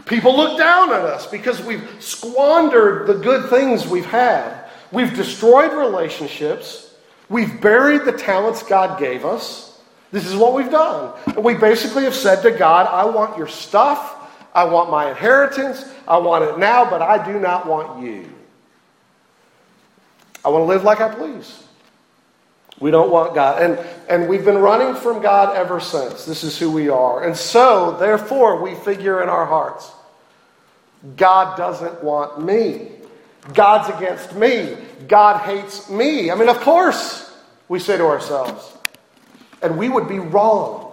People 0.07 0.37
look 0.37 0.59
down 0.59 0.93
at 0.93 1.01
us 1.01 1.27
because 1.27 1.63
we've 1.63 1.89
squandered 2.01 3.07
the 3.07 3.15
good 3.15 3.49
things 3.49 3.87
we've 3.87 4.07
had. 4.07 4.65
We've 4.91 5.15
destroyed 5.15 5.73
relationships. 5.73 6.95
We've 7.29 7.61
buried 7.61 8.05
the 8.05 8.13
talents 8.13 8.63
God 8.63 8.99
gave 8.99 9.25
us. 9.25 9.81
This 10.11 10.27
is 10.27 10.37
what 10.37 10.53
we've 10.53 10.71
done. 10.71 11.15
And 11.27 11.43
we 11.43 11.55
basically 11.55 12.05
have 12.05 12.15
said 12.15 12.43
to 12.43 12.51
God, 12.51 12.87
I 12.87 13.05
want 13.07 13.39
your 13.39 13.49
stuff. 13.49 14.19
I 14.55 14.65
want 14.65 14.91
my 14.91 15.09
inheritance. 15.09 15.85
I 16.07 16.19
want 16.19 16.45
it 16.45 16.59
now, 16.59 16.89
but 16.89 17.01
I 17.01 17.25
do 17.25 17.39
not 17.39 17.67
want 17.67 18.05
you. 18.05 18.29
I 20.45 20.49
want 20.49 20.63
to 20.63 20.67
live 20.67 20.85
like 20.85 21.01
I 21.01 21.15
please. 21.15 21.63
We 22.81 22.91
don't 22.91 23.11
want 23.11 23.35
God. 23.35 23.63
And, 23.63 23.79
and 24.09 24.29
we've 24.29 24.45
been 24.45 24.59
running 24.59 24.95
from 25.01 25.23
God 25.23 25.57
ever 25.57 25.79
since. 25.81 26.25
This 26.25 26.43
is 26.43 26.59
who 26.59 26.71
we 26.71 26.89
are. 26.89 27.25
And 27.25 27.37
so, 27.37 27.97
therefore, 27.99 28.63
we 28.63 28.75
figure 28.75 29.23
in 29.23 29.29
our 29.29 29.47
hearts 29.47 29.91
God 31.17 31.57
doesn't 31.57 32.03
want 32.03 32.43
me. 32.43 32.89
God's 33.55 33.95
against 33.97 34.35
me. 34.35 34.77
God 35.09 35.41
hates 35.41 35.91
me. 35.91 36.31
I 36.31 36.35
mean, 36.37 36.49
of 36.49 36.61
course, 36.61 37.29
we 37.69 37.79
say 37.81 37.97
to 37.97 38.05
ourselves. 38.05 38.77
And 39.63 39.79
we 39.79 39.89
would 39.89 40.09
be 40.09 40.19
wrong. 40.19 40.93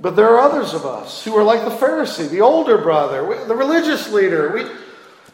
But 0.00 0.14
there 0.14 0.28
are 0.28 0.38
others 0.38 0.74
of 0.74 0.86
us 0.86 1.24
who 1.24 1.36
are 1.36 1.42
like 1.42 1.64
the 1.64 1.74
Pharisee, 1.74 2.28
the 2.30 2.42
older 2.42 2.78
brother, 2.78 3.22
the 3.46 3.56
religious 3.56 4.12
leader. 4.12 4.52
We, 4.52 4.64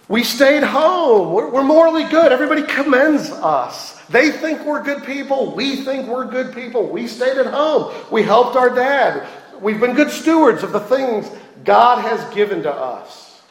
we 0.09 0.23
stayed 0.23 0.63
home. 0.63 1.33
We're, 1.33 1.51
we're, 1.51 1.63
morally 1.63 2.05
good. 2.05 2.31
Everybody 2.31 2.63
commends 2.63 3.31
us. 3.31 3.99
They 4.09 4.31
think 4.31 4.65
we're 4.65 4.83
good 4.83 5.05
people. 5.05 5.55
We 5.55 5.77
think 5.77 6.09
we're 6.09 6.27
good 6.27 6.55
people. 6.55 6.89
We 6.89 7.07
stayed 7.07 7.39
at 7.39 7.47
home. 7.47 7.95
We 8.11 8.23
helped 8.23 8.57
our 8.57 8.69
dad. 8.69 9.27
We've 9.61 9.81
been 9.81 9.95
good 9.95 10.11
stewards 10.11 10.63
of 10.63 10.73
the 10.73 10.81
things 10.81 11.31
God 11.65 12.03
has 12.03 12.35
given 12.35 12.63
to 12.65 12.73
us. 12.73 13.43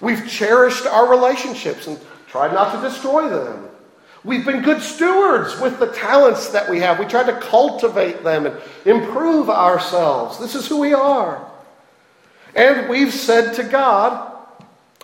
We've 0.00 0.28
cherished 0.28 0.86
our 0.86 1.10
relationships 1.10 1.88
and 1.88 1.98
tried 2.28 2.52
not 2.52 2.74
to 2.74 2.88
destroy 2.88 3.28
them. 3.28 3.68
We've 4.22 4.44
been 4.44 4.62
good 4.62 4.82
stewards 4.82 5.58
with 5.60 5.78
the 5.80 5.88
talents 5.88 6.50
that 6.50 6.70
we 6.70 6.78
have. 6.80 6.98
We 6.98 7.06
tried 7.06 7.26
to 7.26 7.40
cultivate 7.40 8.22
them 8.22 8.46
and 8.46 8.56
improve 8.84 9.50
ourselves. 9.50 10.38
This 10.38 10.54
is 10.54 10.68
who 10.68 10.78
we 10.78 10.94
are. 10.94 11.50
And 12.54 12.88
we've 12.88 13.12
said 13.12 13.54
to 13.54 13.64
God, 13.64 14.29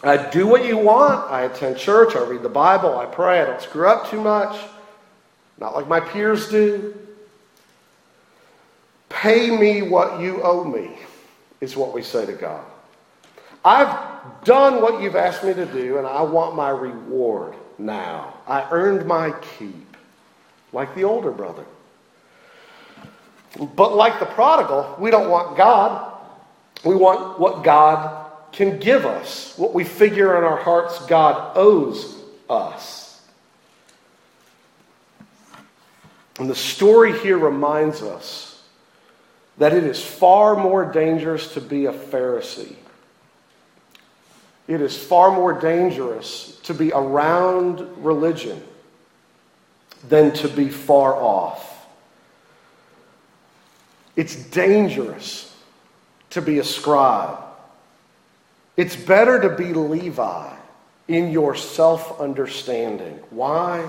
I 0.02 0.30
do 0.30 0.46
what 0.46 0.66
you 0.66 0.76
want. 0.76 1.30
I 1.30 1.42
attend 1.42 1.78
church. 1.78 2.14
I 2.14 2.24
read 2.24 2.42
the 2.42 2.48
Bible. 2.48 2.98
I 2.98 3.06
pray. 3.06 3.40
I 3.40 3.46
don't 3.46 3.60
screw 3.60 3.88
up 3.88 4.10
too 4.10 4.20
much. 4.20 4.58
Not 5.58 5.74
like 5.74 5.88
my 5.88 6.00
peers 6.00 6.48
do. 6.48 6.94
Pay 9.08 9.56
me 9.56 9.82
what 9.82 10.20
you 10.20 10.42
owe 10.42 10.64
me, 10.64 10.90
is 11.60 11.76
what 11.76 11.94
we 11.94 12.02
say 12.02 12.26
to 12.26 12.32
God. 12.32 12.64
I've 13.64 14.44
done 14.44 14.82
what 14.82 15.02
you've 15.02 15.16
asked 15.16 15.42
me 15.42 15.54
to 15.54 15.66
do, 15.66 15.98
and 15.98 16.06
I 16.06 16.22
want 16.22 16.54
my 16.54 16.70
reward 16.70 17.54
now. 17.78 18.34
I 18.46 18.68
earned 18.70 19.06
my 19.06 19.32
keep, 19.58 19.96
like 20.72 20.94
the 20.94 21.04
older 21.04 21.30
brother. 21.30 21.64
But 23.58 23.96
like 23.96 24.20
the 24.20 24.26
prodigal, 24.26 24.96
we 25.00 25.10
don't 25.10 25.30
want 25.30 25.56
God. 25.56 26.12
We 26.84 26.94
want 26.94 27.40
what 27.40 27.64
God 27.64 28.25
can 28.56 28.78
give 28.78 29.04
us, 29.04 29.52
what 29.58 29.74
we 29.74 29.84
figure 29.84 30.36
in 30.38 30.42
our 30.42 30.56
hearts 30.56 31.04
God 31.06 31.52
owes 31.56 32.16
us. 32.48 33.20
And 36.38 36.48
the 36.48 36.54
story 36.54 37.18
here 37.18 37.36
reminds 37.36 38.00
us 38.02 38.62
that 39.58 39.74
it 39.74 39.84
is 39.84 40.02
far 40.02 40.56
more 40.56 40.90
dangerous 40.90 41.52
to 41.52 41.60
be 41.60 41.84
a 41.84 41.92
Pharisee. 41.92 42.76
It 44.66 44.80
is 44.80 44.96
far 44.96 45.32
more 45.32 45.52
dangerous 45.52 46.58
to 46.64 46.72
be 46.72 46.92
around 46.92 47.86
religion 48.02 48.62
than 50.08 50.32
to 50.32 50.48
be 50.48 50.70
far 50.70 51.14
off. 51.14 51.86
It's 54.16 54.34
dangerous 54.34 55.54
to 56.30 56.40
be 56.40 56.58
a 56.58 56.64
scribe 56.64 57.45
it's 58.76 58.96
better 58.96 59.40
to 59.40 59.50
be 59.50 59.72
Levi 59.72 60.54
in 61.08 61.30
your 61.30 61.54
self 61.54 62.20
understanding. 62.20 63.20
Why? 63.30 63.88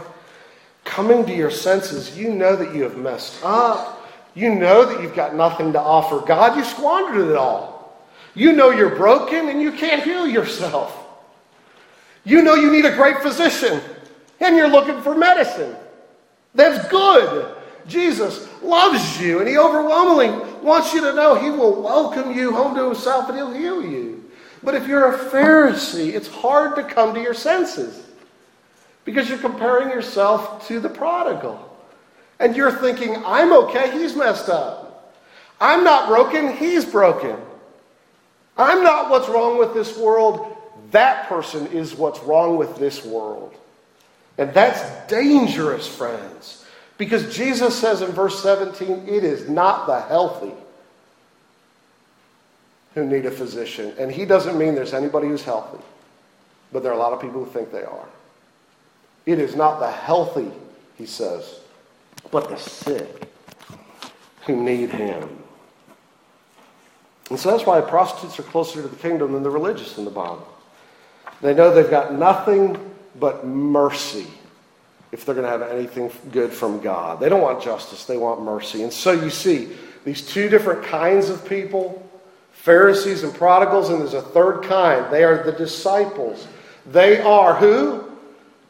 coming 0.88 1.26
to 1.26 1.36
your 1.36 1.52
senses, 1.52 2.18
you 2.18 2.34
know 2.34 2.56
that 2.56 2.74
you 2.74 2.84
have 2.84 2.98
messed 2.98 3.44
up. 3.44 3.94
You 4.34 4.56
know 4.56 4.86
that 4.86 5.02
you've 5.02 5.16
got 5.16 5.36
nothing 5.36 5.74
to 5.74 5.82
offer 5.82 6.26
God. 6.26 6.58
You 6.58 6.64
squandered 6.64 7.30
it 7.30 7.36
all. 7.36 7.98
You 8.34 8.54
know 8.54 8.70
you're 8.70 8.96
broken 8.96 9.50
and 9.50 9.62
you 9.62 9.72
can't 9.72 10.04
heal 10.04 10.28
yourself. 10.28 10.96
You 12.24 12.42
know 12.42 12.56
you 12.56 12.72
need 12.72 12.86
a 12.86 12.96
great 12.96 13.18
physician 13.20 13.82
and 14.40 14.56
you're 14.56 14.70
looking 14.70 15.02
for 15.02 15.16
medicine. 15.16 15.76
That's 16.56 16.88
good. 16.90 17.56
Jesus 17.88 18.48
loves 18.62 19.20
you 19.20 19.40
and 19.40 19.48
he 19.48 19.58
overwhelmingly 19.58 20.30
wants 20.62 20.94
you 20.94 21.02
to 21.02 21.14
know 21.14 21.36
he 21.36 21.50
will 21.50 21.82
welcome 21.82 22.32
you 22.32 22.54
home 22.54 22.76
to 22.76 22.86
himself 22.86 23.30
and 23.30 23.38
he'll 23.38 23.54
heal 23.54 23.84
you. 23.84 24.07
But 24.68 24.76
if 24.76 24.86
you're 24.86 25.14
a 25.14 25.18
Pharisee, 25.18 26.14
it's 26.14 26.28
hard 26.28 26.76
to 26.76 26.84
come 26.84 27.14
to 27.14 27.22
your 27.22 27.34
senses 27.34 28.06
because 29.06 29.30
you're 29.30 29.38
comparing 29.38 29.88
yourself 29.88 30.68
to 30.68 30.82
the 30.82 30.90
prodigal. 30.90 31.74
And 32.38 32.54
you're 32.54 32.74
thinking, 32.74 33.16
I'm 33.26 33.54
okay, 33.54 33.98
he's 33.98 34.14
messed 34.14 34.50
up. 34.50 35.16
I'm 35.62 35.86
not 35.86 36.10
broken, 36.10 36.52
he's 36.52 36.84
broken. 36.84 37.38
I'm 38.58 38.84
not 38.84 39.10
what's 39.10 39.30
wrong 39.30 39.58
with 39.58 39.74
this 39.74 39.98
world, 39.98 40.58
that 40.92 41.30
person 41.30 41.68
is 41.68 41.96
what's 41.96 42.20
wrong 42.24 42.58
with 42.58 42.76
this 42.76 43.06
world. 43.06 43.56
And 44.38 44.54
that's 44.54 44.84
dangerous, 45.10 45.88
friends. 45.88 46.66
Because 46.98 47.34
Jesus 47.34 47.74
says 47.74 48.02
in 48.02 48.12
verse 48.12 48.44
17, 48.44 49.08
it 49.08 49.24
is 49.24 49.48
not 49.48 49.88
the 49.88 50.02
healthy 50.02 50.52
who 52.98 53.06
need 53.06 53.28
a 53.28 53.32
physician. 53.32 53.94
And 54.00 54.12
he 54.12 54.26
doesn't 54.26 54.58
mean 54.58 54.74
there's 54.74 54.96
anybody 54.96 55.28
who's 55.28 55.44
healthy, 55.44 55.84
but 56.72 56.82
there 56.82 56.92
are 56.92 56.96
a 56.96 57.00
lot 57.00 57.14
of 57.14 57.22
people 57.22 57.44
who 57.44 57.52
think 57.52 57.72
they 57.72 57.84
are. 57.84 58.08
It 59.28 59.38
is 59.38 59.56
not 59.56 59.80
the 59.80 59.92
healthy, 59.92 60.52
he 60.98 61.06
says, 61.06 61.60
but 62.32 62.50
the 62.50 62.58
sick 62.58 63.30
who 64.48 64.56
need 64.56 64.90
him. 64.90 65.30
And 67.30 67.40
so 67.40 67.52
that's 67.52 67.68
why 67.68 67.80
prostitutes 67.82 68.40
are 68.40 68.44
closer 68.44 68.82
to 68.82 68.88
the 68.88 68.96
kingdom 68.96 69.34
than 69.34 69.44
the 69.44 69.50
religious 69.52 70.00
in 70.00 70.06
the 70.06 70.12
Bible. 70.12 70.48
They 71.42 71.54
know 71.54 71.72
they've 71.72 71.92
got 71.92 72.16
nothing 72.16 72.80
but 73.20 73.46
mercy 73.46 74.26
if 75.12 75.24
they're 75.24 75.36
going 75.36 75.46
to 75.46 75.52
have 75.52 75.62
anything 75.62 76.12
good 76.32 76.52
from 76.52 76.80
God. 76.80 77.20
They 77.20 77.30
don't 77.30 77.42
want 77.42 77.62
justice, 77.62 78.06
they 78.06 78.18
want 78.18 78.42
mercy. 78.42 78.82
And 78.82 78.92
so 78.92 79.12
you 79.12 79.30
see 79.30 79.70
these 80.04 80.24
two 80.24 80.50
different 80.50 80.84
kinds 80.84 81.30
of 81.30 81.48
people 81.48 82.07
Pharisees 82.68 83.24
and 83.24 83.34
prodigals, 83.34 83.90
and 83.90 84.02
there's 84.02 84.14
a 84.14 84.22
third 84.22 84.62
kind. 84.64 85.10
They 85.10 85.24
are 85.24 85.42
the 85.42 85.54
disciples. 85.54 86.46
They 86.86 87.22
are 87.22 87.56
who? 87.56 88.12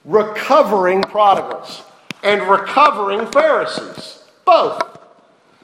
Recovering 0.06 1.02
prodigals 1.02 1.82
and 2.22 2.44
recovering 2.44 3.26
Pharisees. 3.32 4.24
Both. 4.46 4.84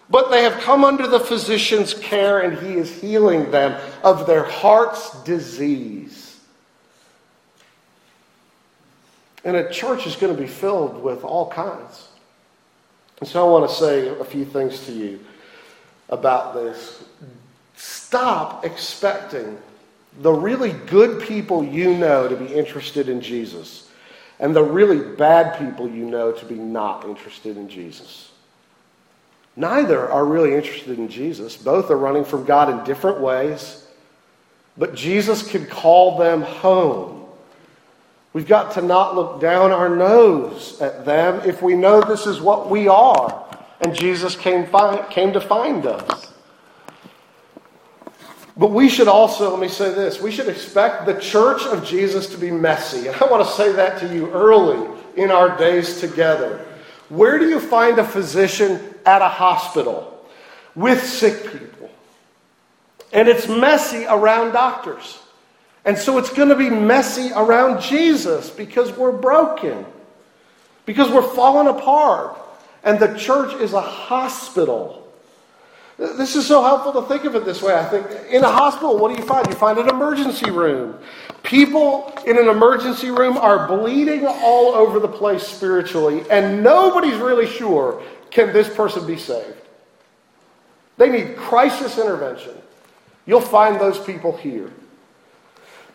But 0.10 0.32
they 0.32 0.42
have 0.42 0.60
come 0.62 0.84
under 0.84 1.06
the 1.06 1.20
physician's 1.20 1.94
care, 1.94 2.40
and 2.40 2.58
he 2.58 2.74
is 2.74 3.00
healing 3.00 3.52
them 3.52 3.80
of 4.04 4.26
their 4.26 4.46
heart's 4.46 5.12
disease. 5.22 6.40
And 9.46 9.56
a 9.56 9.72
church 9.72 10.08
is 10.08 10.16
going 10.16 10.36
to 10.36 10.42
be 10.42 10.48
filled 10.48 11.04
with 11.04 11.24
all 11.24 11.52
kinds. 11.52 12.08
And 13.20 13.30
so 13.30 13.46
I 13.46 13.52
want 13.52 13.70
to 13.70 13.76
say 13.76 14.08
a 14.08 14.26
few 14.26 14.44
things 14.44 14.88
to 14.88 14.92
you 14.92 15.20
about 16.10 16.56
this. 16.56 17.04
Stop 17.76 18.66
expecting 18.66 19.58
the 20.22 20.32
really 20.32 20.72
good 20.72 21.22
people 21.22 21.64
you 21.64 21.94
know 21.94 22.28
to 22.28 22.36
be 22.36 22.46
interested 22.46 23.10
in 23.10 23.22
Jesus 23.22 23.90
and 24.40 24.56
the 24.56 24.64
really 24.64 25.00
bad 25.16 25.58
people 25.58 25.90
you 25.90 26.06
know 26.06 26.32
to 26.32 26.46
be 26.46 26.56
not 26.56 27.06
interested 27.06 27.58
in 27.58 27.70
Jesus. 27.70 28.32
Neither 29.56 30.10
are 30.10 30.26
really 30.26 30.54
interested 30.56 30.98
in 30.98 31.10
Jesus. 31.10 31.56
Both 31.56 31.92
are 31.92 31.98
running 31.98 32.26
from 32.26 32.46
God 32.46 32.70
in 32.70 32.84
different 32.86 33.20
ways, 33.20 33.86
but 34.78 34.96
Jesus 34.96 35.48
can 35.48 35.66
call 35.66 36.18
them 36.18 36.42
home 36.42 37.24
We've 38.34 38.48
got 38.48 38.72
to 38.74 38.82
not 38.82 39.16
look 39.16 39.40
down 39.40 39.72
our 39.72 39.96
nose 39.96 40.82
at 40.82 41.06
them 41.06 41.48
if 41.48 41.62
we 41.62 41.76
know 41.76 42.02
this 42.02 42.26
is 42.26 42.42
what 42.42 42.70
we 42.70 42.88
are. 42.88 43.46
And 43.82 43.96
Jesus 43.96 44.36
came, 44.36 44.66
find, 44.66 45.08
came 45.12 45.34
to 45.34 45.42
find 45.42 45.86
us. 45.86 46.33
But 48.56 48.72
we 48.72 48.88
should 48.88 49.08
also, 49.08 49.50
let 49.50 49.60
me 49.60 49.68
say 49.68 49.94
this, 49.94 50.22
we 50.22 50.32
should 50.32 50.48
expect 50.48 51.06
the 51.06 51.20
church 51.20 51.64
of 51.64 51.84
Jesus 51.84 52.28
to 52.28 52.38
be 52.38 52.52
messy. 52.52 53.08
And 53.08 53.16
I 53.16 53.26
want 53.26 53.46
to 53.46 53.52
say 53.54 53.72
that 53.72 54.00
to 54.02 54.14
you 54.14 54.30
early 54.32 54.88
in 55.16 55.32
our 55.32 55.58
days 55.58 56.00
together. 56.00 56.64
Where 57.10 57.40
do 57.40 57.50
you 57.50 57.60
find 57.60 57.98
a 57.98 58.04
physician 58.04 58.80
at 59.06 59.22
a 59.22 59.28
hospital 59.28 60.24
with 60.76 61.04
sick 61.04 61.52
people? 61.52 61.90
And 63.12 63.28
it's 63.28 63.48
messy 63.48 64.06
around 64.06 64.54
doctors. 64.54 65.20
And 65.86 65.98
so 65.98 66.18
it's 66.18 66.32
going 66.32 66.50
to 66.50 66.56
be 66.56 66.70
messy 66.70 67.32
around 67.36 67.82
Jesus 67.82 68.50
because 68.50 68.92
we're 68.92 69.12
broken, 69.12 69.86
because 70.86 71.12
we're 71.12 71.22
falling 71.22 71.68
apart. 71.68 72.38
And 72.84 73.00
the 73.00 73.18
church 73.18 73.54
is 73.62 73.74
a 73.74 73.82
hospital. 73.82 75.03
This 76.04 76.36
is 76.36 76.46
so 76.46 76.62
helpful 76.62 76.92
to 77.02 77.08
think 77.08 77.24
of 77.24 77.34
it 77.34 77.46
this 77.46 77.62
way. 77.62 77.74
I 77.74 77.86
think 77.86 78.06
in 78.30 78.44
a 78.44 78.52
hospital, 78.52 78.98
what 78.98 79.16
do 79.16 79.22
you 79.22 79.26
find? 79.26 79.48
You 79.48 79.54
find 79.54 79.80
an 79.80 79.88
emergency 79.88 80.52
room. 80.52 81.00
People 81.44 82.14
in 82.28 82.38
an 82.38 82.50
emergency 82.50 83.10
room 83.10 83.38
are 83.38 83.70
bleeding 83.70 84.28
all 84.28 84.74
over 84.74 85.00
the 85.00 85.08
place 85.08 85.44
spiritually, 85.48 86.26
and 86.30 86.62
nobody's 86.62 87.16
really 87.16 87.48
sure 87.48 88.04
can 88.32 88.52
this 88.52 88.68
person 88.76 89.08
be 89.08 89.16
saved. 89.16 89.56
They 90.98 91.10
need 91.10 91.38
crisis 91.38 91.98
intervention. 91.98 92.56
You'll 93.26 93.40
find 93.40 93.80
those 93.80 93.98
people 93.98 94.36
here. 94.36 94.74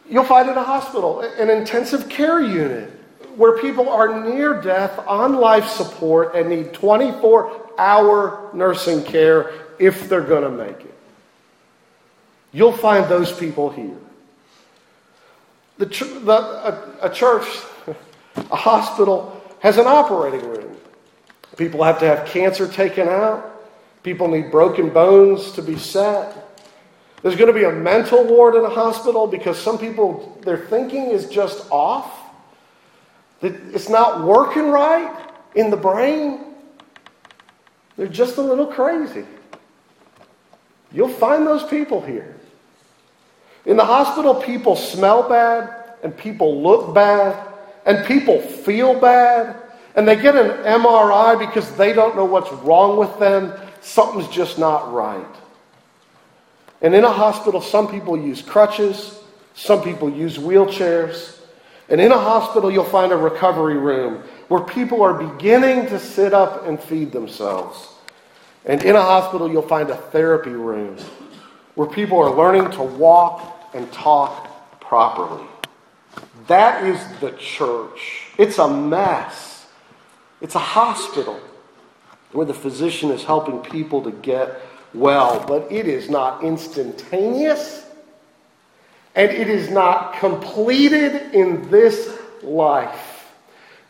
You'll 0.09 0.25
find 0.25 0.49
in 0.49 0.57
a 0.57 0.65
hospital 0.65 1.21
an 1.21 1.51
intensive 1.51 2.09
care 2.09 2.41
unit 2.41 2.91
where 3.37 3.59
people 3.59 3.91
are 3.91 4.25
near 4.25 4.59
death 4.63 4.99
on 5.07 5.35
life 5.35 5.69
support 5.69 6.35
and 6.35 6.49
need 6.49 6.73
24 6.73 7.73
hour 7.79 8.51
nursing 8.55 9.05
care 9.05 9.68
if 9.79 10.09
they're 10.09 10.23
going 10.23 10.43
to 10.43 10.51
make 10.51 10.81
it. 10.81 10.95
You'll 12.53 12.73
find 12.73 13.09
those 13.09 13.33
people 13.33 13.71
here. 13.71 13.97
The, 15.79 15.87
the, 15.87 16.33
a, 16.33 16.97
a 17.03 17.11
church, 17.11 17.47
a 18.37 18.57
hospital, 18.57 19.41
has 19.61 19.79
an 19.79 19.87
operating 19.87 20.49
room. 20.49 20.77
People 21.57 21.83
have 21.83 21.99
to 22.01 22.07
have 22.07 22.27
cancer 22.27 22.69
taken 22.69 23.09
out. 23.09 23.55
People 24.03 24.29
need 24.29 24.51
broken 24.51 24.91
bones 24.91 25.53
to 25.53 25.63
be 25.63 25.77
set. 25.77 26.45
There's 27.23 27.35
going 27.35 27.53
to 27.53 27.59
be 27.59 27.65
a 27.65 27.73
mental 27.73 28.25
ward 28.25 28.55
in 28.55 28.65
a 28.65 28.71
hospital 28.71 29.27
because 29.27 29.59
some 29.59 29.77
people, 29.77 30.39
their 30.43 30.57
thinking 30.57 31.07
is 31.11 31.29
just 31.29 31.69
off. 31.71 32.13
It's 33.43 33.89
not 33.89 34.25
working 34.25 34.69
right 34.71 35.31
in 35.55 35.71
the 35.71 35.77
brain. 35.77 36.41
They're 37.97 38.07
just 38.07 38.37
a 38.37 38.43
little 38.43 38.67
crazy. 38.67 39.25
You'll 40.99 41.09
find 41.09 41.47
those 41.47 41.63
people 41.63 42.01
here. 42.01 42.35
In 43.65 43.77
the 43.77 43.85
hospital, 43.85 44.35
people 44.35 44.75
smell 44.75 45.29
bad, 45.29 45.73
and 46.03 46.17
people 46.17 46.61
look 46.61 46.93
bad, 46.93 47.41
and 47.87 48.05
people 48.05 48.41
feel 48.41 48.99
bad, 48.99 49.55
and 49.95 50.09
they 50.09 50.17
get 50.17 50.35
an 50.35 50.65
MRI 50.65 51.39
because 51.39 51.71
they 51.77 51.93
don't 51.93 52.17
know 52.17 52.25
what's 52.25 52.51
wrong 52.65 52.99
with 52.99 53.17
them. 53.21 53.53
Something's 53.81 54.27
just 54.27 54.59
not 54.59 54.93
right. 54.93 55.25
And 56.83 56.97
in 56.97 57.05
a 57.05 57.13
hospital, 57.13 57.61
some 57.61 57.89
people 57.89 58.17
use 58.17 58.43
crutches, 58.43 59.21
some 59.55 59.85
people 59.85 60.11
use 60.11 60.37
wheelchairs. 60.37 61.39
And 61.89 62.01
in 62.01 62.11
a 62.11 62.19
hospital, 62.19 62.73
you'll 62.73 62.83
find 62.83 63.13
a 63.13 63.17
recovery 63.17 63.79
room 63.79 64.25
where 64.49 64.63
people 64.63 65.03
are 65.03 65.15
beginning 65.15 65.87
to 65.91 66.01
sit 66.01 66.35
up 66.35 66.67
and 66.67 66.81
feed 66.81 67.13
themselves. 67.13 67.95
And 68.69 68.85
in 68.85 68.95
a 68.95 69.03
hospital, 69.03 69.51
you'll 69.51 69.63
find 69.63 69.89
a 69.91 69.97
therapy 69.97 70.51
room 70.51 70.97
where 71.75 71.89
people 71.89 72.19
are 72.19 72.35
learning 72.35 72.71
to 72.73 72.83
walk 72.83 73.71
and 73.75 73.91
talk 73.93 74.81
properly. 74.81 75.47
That 76.47 76.85
is 76.85 77.01
the 77.21 77.33
church. 77.33 78.25
It's 78.37 78.59
a 78.59 78.69
mess. 78.69 79.67
It's 80.41 80.55
a 80.55 80.61
hospital 80.61 81.41
where 82.33 82.47
the 82.47 82.55
physician 82.55 83.11
is 83.11 83.25
helping 83.25 83.61
people 83.61 84.03
to 84.03 84.11
get 84.11 84.61
well, 84.95 85.45
but 85.47 85.71
it 85.73 85.87
is 85.87 86.11
not 86.11 86.45
instantaneous 86.45 87.87
and 89.15 89.31
it 89.31 89.49
is 89.49 89.71
not 89.71 90.15
completed 90.15 91.35
in 91.35 91.69
this 91.71 92.19
life. 92.43 93.33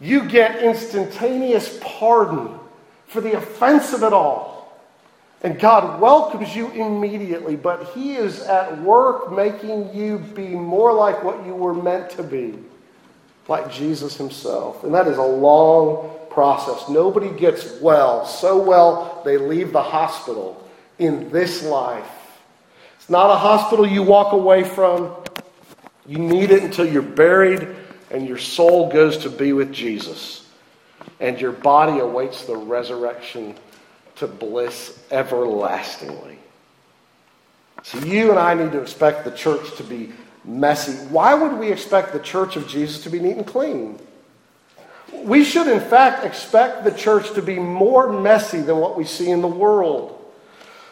You 0.01 0.25
get 0.25 0.63
instantaneous 0.63 1.79
pardon 1.83 2.59
for 3.07 3.21
the 3.21 3.37
offense 3.37 3.93
of 3.93 4.03
it 4.03 4.13
all. 4.13 4.58
And 5.43 5.59
God 5.59 6.01
welcomes 6.01 6.55
you 6.55 6.71
immediately, 6.71 7.55
but 7.55 7.93
He 7.95 8.17
is 8.17 8.41
at 8.41 8.83
work 8.83 9.33
making 9.33 9.95
you 9.95 10.19
be 10.19 10.49
more 10.49 10.93
like 10.93 11.23
what 11.23 11.47
you 11.47 11.55
were 11.55 11.75
meant 11.75 12.11
to 12.11 12.25
be, 12.25 12.59
like 13.47 13.71
Jesus 13.71 14.17
Himself. 14.17 14.83
And 14.83 14.93
that 14.95 15.07
is 15.07 15.17
a 15.17 15.23
long 15.23 16.11
process. 16.31 16.89
Nobody 16.89 17.31
gets 17.31 17.81
well 17.81 18.27
so 18.27 18.61
well 18.61 19.23
they 19.25 19.39
leave 19.39 19.73
the 19.73 19.83
hospital 19.83 20.69
in 20.99 21.31
this 21.31 21.63
life. 21.63 22.11
It's 22.97 23.11
not 23.11 23.31
a 23.31 23.37
hospital 23.37 23.87
you 23.87 24.03
walk 24.03 24.33
away 24.33 24.65
from. 24.65 25.15
You 26.07 26.19
need 26.19 26.51
it 26.51 26.65
until 26.65 26.87
you're 26.87 27.03
buried 27.03 27.69
and 28.11 28.27
your 28.27 28.39
soul 28.39 28.91
goes 28.91 29.19
to 29.19 29.31
be 29.31 29.53
with 29.53 29.73
Jesus. 29.73 30.47
And 31.21 31.41
your 31.41 31.53
body 31.53 32.01
awaits 32.01 32.45
the 32.45 32.57
resurrection 32.57 33.55
to 34.19 34.27
bliss 34.27 34.99
everlastingly. 35.11 36.39
So 37.83 37.99
you 38.01 38.31
and 38.31 38.39
I 38.39 38.55
need 38.55 38.73
to 38.73 38.81
expect 38.81 39.25
the 39.25 39.31
church 39.31 39.77
to 39.77 39.85
be 39.85 40.13
messy. 40.45 40.93
Why 41.09 41.35
would 41.35 41.59
we 41.59 41.71
expect 41.71 42.13
the 42.13 42.19
church 42.19 42.57
of 42.57 42.67
Jesus 42.67 43.03
to 43.05 43.11
be 43.11 43.21
neat 43.21 43.37
and 43.37 43.47
clean? 43.47 43.99
We 45.13 45.45
should, 45.45 45.69
in 45.69 45.81
fact, 45.81 46.25
expect 46.25 46.85
the 46.85 46.91
church 46.91 47.33
to 47.35 47.43
be 47.43 47.59
more 47.59 48.13
messy 48.13 48.61
than 48.61 48.77
what 48.77 48.97
we 48.97 49.05
see 49.05 49.31
in 49.31 49.41
the 49.41 49.49
world. 49.49 50.15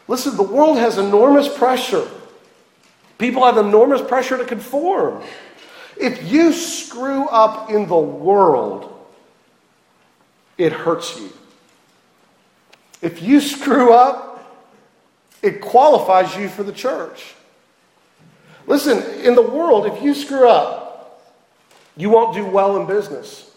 Listen, 0.08 0.36
the 0.36 0.42
world 0.42 0.78
has 0.78 0.98
enormous 0.98 1.54
pressure. 1.54 2.08
People 3.18 3.44
have 3.44 3.58
enormous 3.58 4.00
pressure 4.00 4.38
to 4.38 4.44
conform. 4.44 5.22
If 5.98 6.30
you 6.30 6.52
screw 6.52 7.26
up 7.26 7.70
in 7.70 7.88
the 7.88 7.96
world, 7.96 8.92
it 10.58 10.72
hurts 10.72 11.18
you. 11.18 11.32
If 13.02 13.22
you 13.22 13.40
screw 13.40 13.92
up, 13.92 14.32
it 15.42 15.61
qualifies 15.61 16.37
you 16.37 16.48
for 16.48 16.62
the 16.62 16.72
church. 16.72 17.35
Listen, 18.66 18.98
in 19.20 19.35
the 19.35 19.42
world, 19.42 19.87
if 19.87 20.02
you 20.02 20.14
screw 20.14 20.48
up, 20.48 21.22
you 21.96 22.11
won't 22.11 22.35
do 22.35 22.44
well 22.44 22.76
in 22.76 22.87
business. 22.87 23.50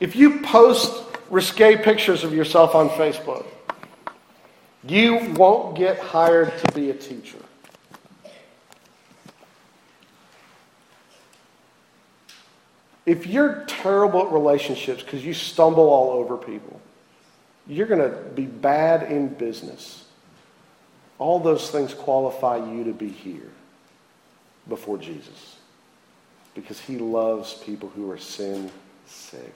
If 0.00 0.16
you 0.16 0.40
post 0.40 1.04
risque 1.30 1.76
pictures 1.82 2.24
of 2.24 2.32
yourself 2.32 2.74
on 2.74 2.88
Facebook, 2.90 3.46
you 4.86 5.32
won't 5.34 5.76
get 5.76 5.98
hired 5.98 6.52
to 6.58 6.72
be 6.72 6.90
a 6.90 6.94
teacher. 6.94 7.38
If 13.06 13.26
you're 13.26 13.64
terrible 13.66 14.26
at 14.26 14.32
relationships 14.32 15.02
because 15.02 15.24
you 15.24 15.32
stumble 15.32 15.88
all 15.88 16.10
over 16.10 16.36
people, 16.36 16.80
you're 17.68 17.86
going 17.86 18.00
to 18.00 18.16
be 18.34 18.46
bad 18.46 19.12
in 19.12 19.28
business. 19.28 20.04
All 21.18 21.38
those 21.38 21.70
things 21.70 21.92
qualify 21.92 22.56
you 22.56 22.84
to 22.84 22.92
be 22.92 23.08
here 23.08 23.50
before 24.68 24.98
Jesus 24.98 25.56
because 26.54 26.80
he 26.80 26.98
loves 26.98 27.54
people 27.54 27.90
who 27.90 28.10
are 28.10 28.18
sin 28.18 28.70
sick. 29.06 29.54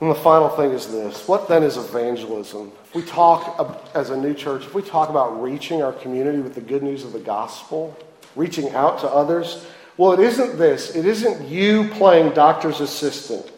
And 0.00 0.10
the 0.10 0.16
final 0.16 0.48
thing 0.48 0.72
is 0.72 0.90
this 0.90 1.28
what 1.28 1.46
then 1.46 1.62
is 1.62 1.76
evangelism? 1.76 2.72
If 2.86 2.94
we 2.96 3.02
talk 3.02 3.88
as 3.94 4.10
a 4.10 4.16
new 4.16 4.34
church, 4.34 4.64
if 4.64 4.74
we 4.74 4.82
talk 4.82 5.10
about 5.10 5.40
reaching 5.40 5.80
our 5.80 5.92
community 5.92 6.40
with 6.40 6.56
the 6.56 6.60
good 6.60 6.82
news 6.82 7.04
of 7.04 7.12
the 7.12 7.20
gospel, 7.20 7.96
reaching 8.34 8.70
out 8.70 8.98
to 9.00 9.06
others, 9.08 9.64
well, 9.96 10.12
it 10.12 10.20
isn't 10.20 10.58
this. 10.58 10.96
It 10.96 11.06
isn't 11.06 11.48
you 11.48 11.88
playing 11.90 12.32
doctor's 12.32 12.80
assistant. 12.80 13.51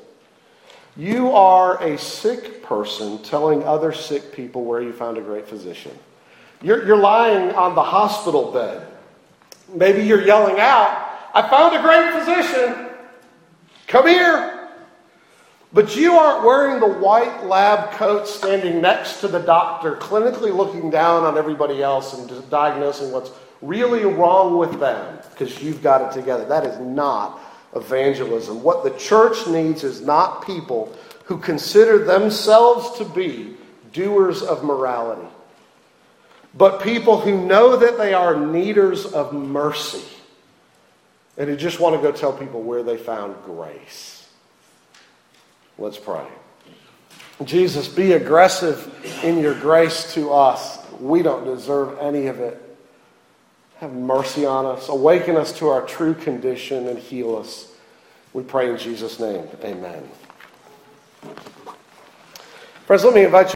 You 0.96 1.32
are 1.32 1.82
a 1.82 1.98
sick 1.98 2.62
person 2.62 3.22
telling 3.22 3.64
other 3.64 3.92
sick 3.92 4.32
people 4.32 4.64
where 4.64 4.80
you 4.80 4.92
found 4.92 5.18
a 5.18 5.20
great 5.20 5.48
physician. 5.48 5.92
You're, 6.62 6.86
you're 6.86 6.96
lying 6.96 7.54
on 7.54 7.74
the 7.74 7.82
hospital 7.82 8.52
bed. 8.52 8.86
Maybe 9.74 10.04
you're 10.04 10.24
yelling 10.24 10.60
out, 10.60 11.08
I 11.34 11.48
found 11.48 11.74
a 11.74 11.82
great 11.82 12.12
physician. 12.12 12.90
Come 13.88 14.06
here. 14.06 14.68
But 15.72 15.96
you 15.96 16.12
aren't 16.12 16.44
wearing 16.44 16.78
the 16.78 17.00
white 17.00 17.44
lab 17.44 17.90
coat 17.94 18.28
standing 18.28 18.80
next 18.80 19.20
to 19.20 19.28
the 19.28 19.40
doctor, 19.40 19.96
clinically 19.96 20.54
looking 20.54 20.88
down 20.88 21.24
on 21.24 21.36
everybody 21.36 21.82
else 21.82 22.16
and 22.16 22.48
diagnosing 22.48 23.10
what's 23.10 23.32
really 23.60 24.04
wrong 24.04 24.56
with 24.56 24.78
them 24.78 25.18
because 25.30 25.60
you've 25.60 25.82
got 25.82 26.02
it 26.02 26.16
together. 26.16 26.44
That 26.44 26.64
is 26.64 26.78
not 26.78 27.40
evangelism. 27.74 28.62
What 28.62 28.84
the 28.84 28.96
church 28.98 29.46
needs 29.46 29.84
is 29.84 30.00
not 30.00 30.46
people 30.46 30.94
who 31.24 31.38
consider 31.38 32.04
themselves 32.04 32.98
to 32.98 33.04
be 33.04 33.56
doers 33.92 34.42
of 34.42 34.64
morality, 34.64 35.28
but 36.54 36.82
people 36.82 37.20
who 37.20 37.46
know 37.46 37.76
that 37.76 37.98
they 37.98 38.14
are 38.14 38.36
needers 38.36 39.06
of 39.06 39.32
mercy 39.32 40.04
and 41.36 41.48
who 41.48 41.56
just 41.56 41.80
want 41.80 41.96
to 41.96 42.02
go 42.02 42.12
tell 42.12 42.32
people 42.32 42.62
where 42.62 42.82
they 42.82 42.96
found 42.96 43.34
grace. 43.44 44.28
Let's 45.78 45.98
pray. 45.98 46.26
Jesus, 47.42 47.88
be 47.88 48.12
aggressive 48.12 48.92
in 49.24 49.38
your 49.38 49.54
grace 49.54 50.14
to 50.14 50.32
us. 50.32 50.78
We 51.00 51.22
don't 51.22 51.44
deserve 51.44 51.98
any 51.98 52.26
of 52.26 52.38
it. 52.38 52.63
Have 53.84 53.92
mercy 53.92 54.46
on 54.46 54.64
us. 54.64 54.88
Awaken 54.88 55.36
us 55.36 55.52
to 55.58 55.68
our 55.68 55.82
true 55.84 56.14
condition 56.14 56.88
and 56.88 56.98
heal 56.98 57.36
us. 57.36 57.70
We 58.32 58.42
pray 58.42 58.70
in 58.70 58.78
Jesus' 58.78 59.20
name. 59.20 59.46
Amen. 59.62 60.08
Friends, 62.86 63.04
let 63.04 63.14
me 63.14 63.24
invite 63.24 63.48
you. 63.48 63.52